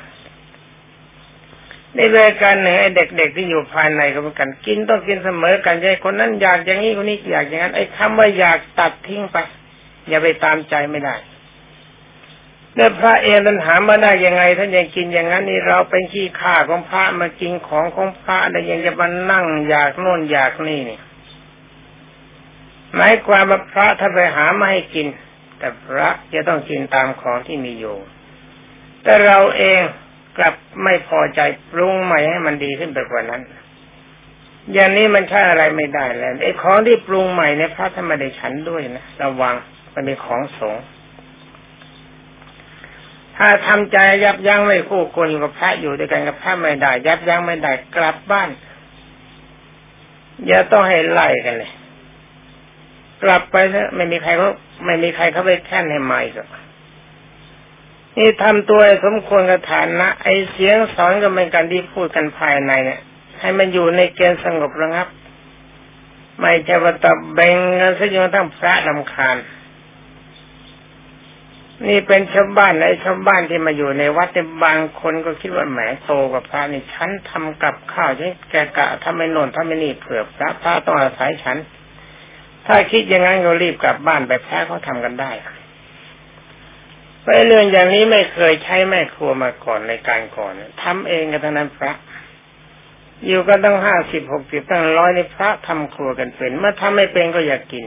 [1.94, 9.36] ในรายการหนึ่งไอ้เด็กๆที่อยู่ภายในก็เหมือนกัน กินต้องกินเสมอกันใจคนนั้นอยากอย่างนี้คนนี้อยากอย่างนั้นไอ้คำว่าอยากตัดทิ้งไป
[10.08, 11.14] อย่าไปตามใจไม่ได้
[12.74, 20.98] เนี่ยพระเองท่านหามาได้ยังไงท่านยังกินอย่างนั้นนี่เราเป็นขี้ข้าของพระมากินของของพระแต่ยังจะมานั่งอยากโน่นอยากนี่นี่
[22.96, 25.06] หมายความว่าพระถ้าไปหามาให้กิน
[25.58, 27.96] แต่พระจะต้องกินตามของที่มีอยู่
[29.02, 29.80] แต่เราเอง
[30.38, 33.42] กลับไม่พอใจปรุงใหม่ให้มันดีขึ้นไปกว่านั้น
[34.72, 39.54] อย่างนี้มันใช่อะไรไม่ได้แล้วไอ้ของที่ปรุงใหม่เนี่ยพระธรรมได้ฉันด้วยนะระวัง
[39.94, 40.76] มันเป็นของสง
[43.36, 48.50] ถ้าทำใจยับยั้งไม่คู่ควรกับพระอยู่ด้วยกันกับพระไม่ได้ ยับยั้งไม่ได้กลับบ้าน
[50.46, 51.70] อย่าต้องให้ไล่กันเลย
[53.22, 54.50] กลับไปเถอะไม่มีใครเขา
[54.84, 56.34] ไม่มีใครเขาไปแค่นให้มาอีก
[58.16, 63.00] นี่ทำตัวสมควรกับฐานนะไอเสียงสอนก็เป็นการที่พูดกันภายในเนี่ย
[63.40, 65.08] ให้มันอยู่ในเกณฑ์สงบระงับ
[66.40, 69.36] ไม่ใช่ว่าตบเบงกันซะจนทั้งพระลำคาญ
[71.88, 81.58] นี่เป็นชาวบ้านไอชาวบ้านที่มาอยู่ในวัดแต่บางคนก็คิดว่าแหมโตกับพระนี่ฉันทำกับข้าวใช่แกกะทำไม่นนทำไม่นี่เผื่อพระพระต้องอาศัยฉัน
[82.68, 85.30] ถ้าคิดอย่างนั้นก็รีบกลับบ้านไปแพ้เขาทากันได้
[87.24, 90.52] ไปเรื่องอย่างนี้ไม่เคยใช้แม่ครัวมาก่อนในการก่อน
[90.82, 91.92] ทำเองกันทั้งนั้นพระ
[93.26, 97.84] อยู่กันตั้งห้าสิบหกสิบตั้งร้อยในพระทำครัวกันเป็นเมื่อทำไม่เป็นก็อยากกิน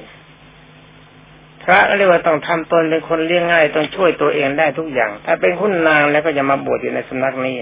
[1.63, 7.58] พระเรียกว่าต้องทำตนเป็นคนเลี้ยงง่ายต้องช่วยตัวเองได้ทุกอย่าง ถ้าเป็นคุณนางแล้วก็จะมาบวชอยู่ในสำนักนี้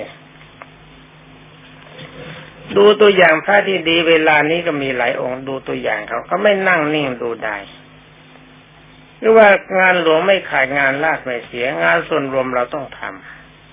[2.77, 7.57] ดูตัวอย่างพระที่ดีเวลานี้ก็มีหลายองค์ดูตัวอย่างเขาเขาไม่นั่งนิ่งดูได้
[9.19, 9.47] หรือว่า
[9.79, 13.01] งานหลวงไม่ขาดงานลากไม่เสียงานส่วนรวมเราต้องท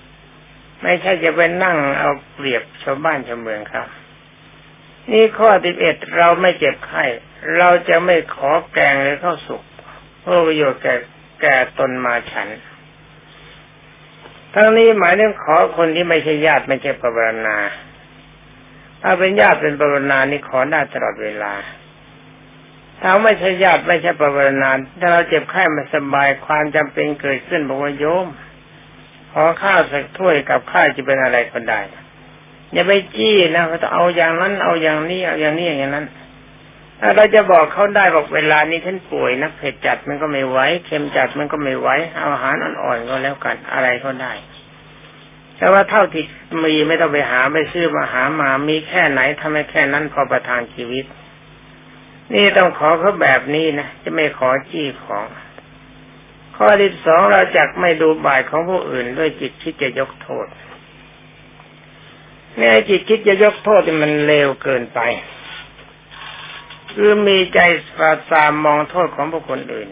[0.05, 3.87] ำไม่ใช่จะไปนั่งเอาเปรียบชาวบ้านชาวเมืองครับ
[5.11, 7.03] นี่ข้อที่เอ็ดเราไม่เจ็บไข้
[7.57, 9.63] เราจะไม่ขอแกงหรือข้าวสุก
[10.21, 10.95] เพื่อประโยชน์แก่
[11.41, 12.47] แก่ตนมาฉัน
[14.53, 17.57] ทั้งนี้หมายถึงขอคนที่ไม่ใช่ญาติไม่ใช่ปรนนา
[19.01, 21.53] ถ้าเป็นญาติเป็นปรนนานี่ขอได้ตลอดเวลา
[23.01, 28.27] ถ้าไม่ใช่ญาติไม่ใช่ประวัตินานถ้าเราเจ็บไข้มาสบายความจำเป็นเกิดขึ้นบอกว่าโยม
[29.33, 31.79] ขอข้าวสักถ้วยกับข้าวจะเป็นอะไรก็ได้
[32.73, 36.07] อย่าไปจี้นะเขาต้องเอาอย่างนั้นเอาอย่างนี้เอาอย่างนี้อย่างนั้น
[36.99, 44.33] ถ้าเราจะบอกเขาได้บอกเวลานี้ท่านป่วยนะเผ็ดจัดมันก็ไม่ไหวเค็มจัดมันก็ไม่ไหวเอาอาหารอ่อนๆก็แล้วกันอะไรก็ได้
[45.57, 46.23] แต่ว่าเท่าที่
[46.63, 51.05] มีไม่ต้องไปหาไม่ซื้อมาหามามีแค่ไหนทำให้แค่นั้นพอประทานชีวิต
[52.33, 55.25] นี่ต้องขอเขาแบบนี้นะจะไม่ขอจี้ของ
[56.55, 60.47] ข้อที่สองเราจักไม่ดูบ่ายของผู้อื่น ด้วยจิตคิดจะยกโทษ
[62.57, 64.99] เนี่ยจิตคิดจะยกโทษมันเลวเกินไป
[66.93, 67.59] คือมีใจ
[67.97, 69.87] ปราสามมองโทษของบุคคลอื่น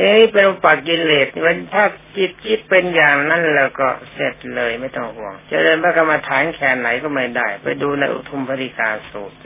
[0.00, 1.84] นี่เป็นอุปกิเลสมันถ้า
[2.16, 9.36] จิตคิดเป็นอย่างนั้นแล้วก็เสร็จเลยไม่ต้องห่วงจะเดินพระกรรมฐานแค่ไหนก็ไม่ได้ ไปดูในอุทุมภริกาสูตร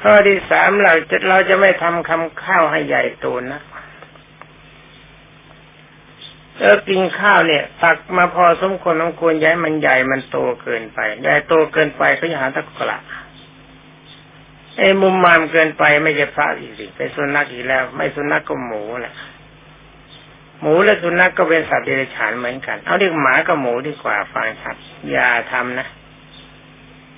[0.00, 3.60] ข้อที่สามเราจะเราจะไม่ทำคำข้าวให้ใหญ่โตนะ
[6.58, 12.98] เออกินข้าวเนี่ย ตักมาพอสมควรสมควรย้ายมันใหญ่มันโตเกินไปใหญ่โตเกินไปก็จะหาตะกละ
[14.78, 19.14] ไอ้มุมมามเกินไปไม่ใช่พระอีกสิเป็นสุนัขอีกแล้ว ไม่สุนัขก็หมูแหละ
[20.60, 24.76] หมูและสุนัขก็เป็นสัตว์เดรัจฉานเหมือนกัน เอาเรียกหมากับหมูดีกว่าฟังชัด
[25.10, 25.88] อย่าทำนะ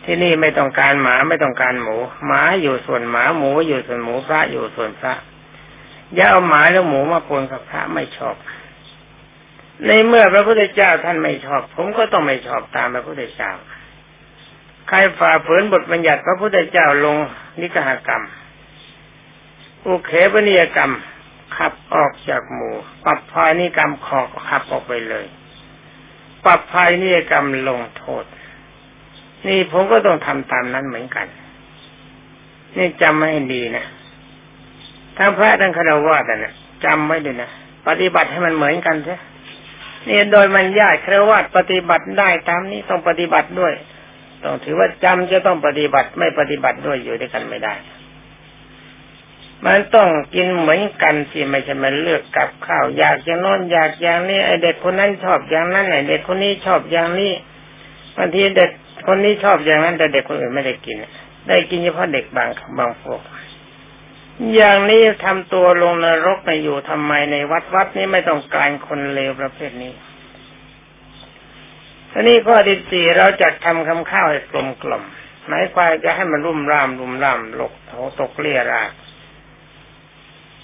[0.04, 1.96] ที่นี่ไม่ต้องการหมาไม่ต้องการหมู
[2.26, 5.14] หมาอยู่ส่วนหมาหมูอยู่ส่วนหมูพระอยู่ส่วนพระ
[6.14, 8.36] อย่าเอาหมาแล้วหมูมาปนกับพระไม่ชอบ
[9.86, 13.52] ในเมื่อพระพุทธเจ้าท่านไม่ชอบ ผมก็ต้องไม่ชอบตามพระพุทธเจ้า
[14.88, 17.16] ใครฝ่าฝืนบทบัญญัติพระพุทธเจ้าลง
[17.60, 18.24] นิกหกรรม
[19.86, 20.92] อุเคปนิยกรรม
[21.56, 22.74] ขับออกจากหมู่
[23.04, 25.26] ปรับภายนิกรรมขอขับออกไปเลย
[26.44, 28.24] ปรับภายนิยกรรมลงโทษ
[29.46, 31.26] นี่ผมก็ต้องทำตามนั้นเหมือนกัน
[32.76, 33.86] นี่จำให้ดีนะ
[35.16, 36.54] ทั้งพระทั้งคารวะแต่เนี่ย
[36.84, 37.50] จำไว้ด้วยนะ
[37.88, 39.16] ปฏิบัติให้มันเหมือนกันใช่
[40.08, 43.74] นี่โดยมันยากคารวะปฏิบัติได้ตามนี้ต้องปฏิบัติด้วย
[44.44, 47.74] ต้องถือว่าจำจะต้องปฏิบัติไม่ปฏิบัติด้วยอยู่ด้วยกันไม่ได้
[49.66, 57.32] มันต้องกินเหมือนกันสิไม่ใช่มันเลือกกับข้าวอยากอย่างน้นอยากอย่างนี้ไอเด็กคนนั้นชอบอย่างนั้นไอเด็กคนนี้ชอบอย่างนี้
[58.16, 58.70] บางทีเด็ก
[59.06, 60.96] คนนี้ชอบอย่างนั้น แต่เด็กคนอื่นไม่ได้กิน
[61.48, 63.20] ได้กินเฉพาะเด็กบางบางพวก
[64.54, 69.92] อย่างนี้ทำตัวลงนรกไปอยู่ทำไมในวัดวัดนี้ไม่ต้องการคนเลวประเภทนี้
[72.16, 75.04] ทีนี้ข้อที่สี่เราจะทำคำข้าวให้กลมกล่อม
[75.46, 78.84] หมายความจะให้มันรุ่มร่ามรุ่มร่ามหลกโถตกเลี่ยรา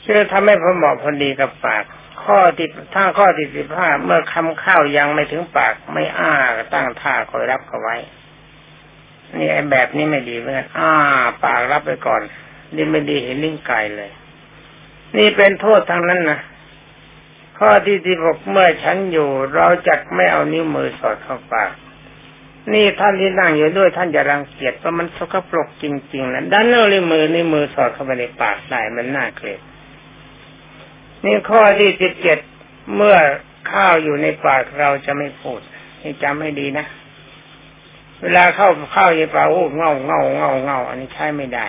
[0.03, 1.85] เพื่อทำให้พอเหมาะพอดีกับปาก
[2.25, 6.33] ข้อที่ถ้าข้อที่สิบห้าเมื่อคำข้าวยังไม่ถึงปาก ไม่อ้า
[6.75, 7.97] ตั้งท่าคอยรับเขาไว้
[9.39, 10.93] นี่ไอ้แบบนี้ไม่ดีเหมือนกันอ้า
[11.45, 12.23] ปากรับไปก่อน
[12.75, 14.11] นี่ไม่ดีเห็นลิ้นไก่เลย
[15.17, 16.41] นี่เป็นโทษทางนั้นนะ
[17.63, 21.71] ข้อที่ที่บอกเมื่อฉันอยู่ เราจะไม่เอานิ้วมือสอดเข้าปาก
[22.73, 29.61] นี่ท่านที่นั่งอยู่ด้วยท่านจะรังเกียจเพราะมันสกปรกจริงๆนะดันเอานิ้วมือนิ้วมือสอดเข้าไปในปากได้มันน่าเกลียด
[31.25, 32.39] นี่ข้อที่สิบเจ็ด
[32.97, 33.17] เมื่อ
[33.73, 35.61] ข้าวอยู่ในปากเราจะไม่พูด
[36.03, 36.87] นี่จำให้ดีนะ
[38.23, 41.67] เวลาเข้าข้าวในปากโอ้เงาเงาเงาเงาอันนี้ใช้ไม่ได้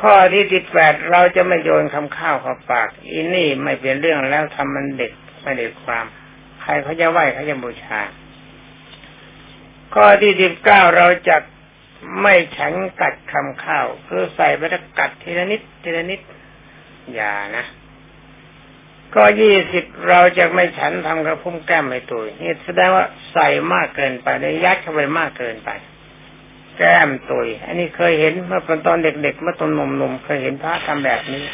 [0.00, 6.06] ข้อที่สิบแปดเราจะไม่โยนคำข้าวเข้าปากอีนี่ไม่เป็นเรื่องแล้วทำมันเด็กไม่เด็กความ
[6.60, 8.00] ใครเขาจะไหวเขาจะบูชา
[9.94, 11.36] ข้อที่สิบเก้าเราจะ
[12.20, 16.20] ไม่ฉันกัดคำข้าวคือใส่ไปแล้วกัดทีละนิดทีละนิด
[17.14, 17.64] อย่านะ
[19.14, 25.70] ก็ยี่สิบเราจะไม่ฉันทำกระพุ่มแก้มไม่ตุยนี่แสดงว่าใส่มากเกินไปในยัดเข้าไปมากเกินไป
[26.80, 31.44] แก้มตุย อันนี้เคยเห็นเมื่อตอนเด็กๆเมื่อตอนหนุ่มๆเคยเห็นพระทำแบบนี้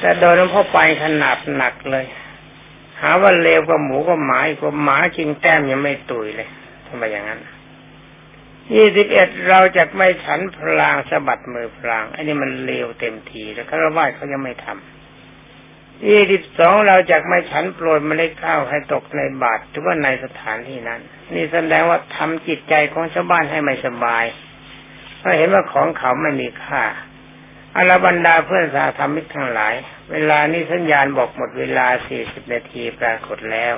[0.00, 2.06] แต่โดยหลวงพ่อไปขนาดหนักเลย
[3.00, 6.48] หาว่าเลวกว่าหมูก็หมากว่าหมากินแก้มยังไม่ตุยเลย
[6.86, 7.40] ทำไมอย่างนั้น
[8.74, 14.99] ยี่สิบเอ็ดเราจะไม่ฉันพลางสะบัดมือพลาง อันนี้มันเลวเต็มทีแล้วคารวะเขายังไม่ทำ
[16.08, 21.00] ยี่สิบสองเราจะไม่ฉันโปรยเมล็ดข้าวให้ตกในบาตรหรือว่าในสถานที่นั้น
[21.34, 24.24] นี่แสดงว่าทำจิตใจของชาวบ้านให้ไม่สบาย
[25.18, 26.84] เพราะเห็นว่าของเขาไม่มีค่า
[27.76, 29.74] อรบรรดาเพื่อนสาธรรมิกทั้งหลาย
[30.12, 33.74] เวลานี้สัญญาณบอกหมดเวลาสี่สิบนาทีปรากฏแล้ว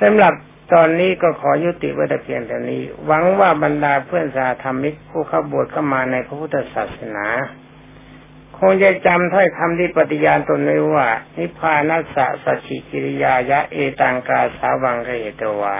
[0.00, 0.32] สำหรับ
[0.72, 7.26] ตอนนี้ก็ขอยุติไว้แต่เพียงเท่านี้ หวังว่าบรรดาเพื่อนสาธรรมิกผู้เข้าบวชเข้ามาในพระพุทธศาสนา
[8.60, 15.78] คงจะจำถ้อยคำที่ปฏิญาณตนไว้ว่า นิพพานัสสะสัจฉิกิริยายะเอตังกาสาวังเกเตวา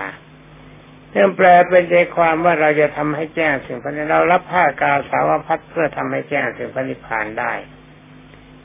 [1.10, 7.52] เรื่องแปลเป็นใจความว่าเราจะทำให้แจ้งสิ่งพันเรารับผ้ากาสาวพัดเพื่อทำให้แจ้งสิ่งพันิพานได้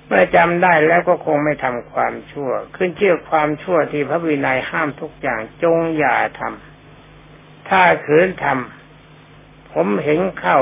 [0.07, 10.59] เมื่อจำได้แล้วก็คงไม่ทำความชั่ว ขึ้นเชื่อความชั่วที่พระวินัยห้ามทุกอย่างจงอย่าทำถ้าขืนทำผมเห็นเข้า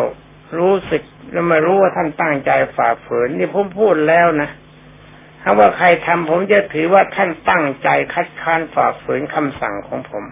[0.57, 4.49] รู้สึกแล้วมารู้ว่าท่านตั้งใจฝ่าฝืนนี่ผมพูดแล้วนะ
[5.43, 10.25] ถ้าว่าใครทำผมจะถือว่าท่านตั้งใจคัดค้านฝ่าฝืนคำสั่งของผม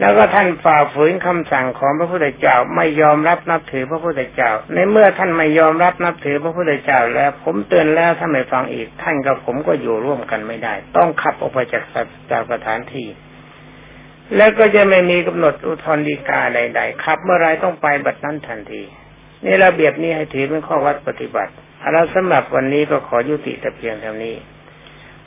[0.00, 11.84] แล้วก็ท่านฝ่าฝืนคำสั่งของพระพุทธเจ้าไม่ยอมรับนับถือพระพุทธเจ้า ในเมื่อท่านไม่ยอมรับนับถือพระพุทธเจ้าแล้ว ผมเตือนแล้วถ้าไม่ฟังอีก ท่านกับผมก็อยู่ร่วมกันไม่ได้ ต้องขับออกไปจาก
[12.30, 13.06] จากสถานที่
[14.36, 18.82] แล้วก็จะไม่มีกำหนดอุทธรดีกาใดๆขับ เมื่อไรต้องไปบัดนั้นทันที
[19.44, 21.52] นี่ระเบียบนี้ให้ถือเป็นข้อวัดปฏิบัติ
[21.92, 24.36] แล้วสำหรับวันนี้ก็ขอยุติแต่เพียงเท่านี้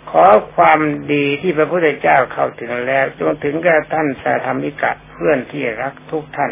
[0.09, 0.25] ขอ
[0.55, 0.79] ความ
[1.13, 6.51] ดีที่พระพุทธเจ้าเข้าถึงแล้วจนถึงกับท่านสาธรรมิกะเพื่อนที่รักทุกท่าน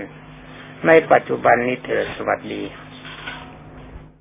[0.88, 2.64] ในปัจจุบันนี้เถิดสวัสดี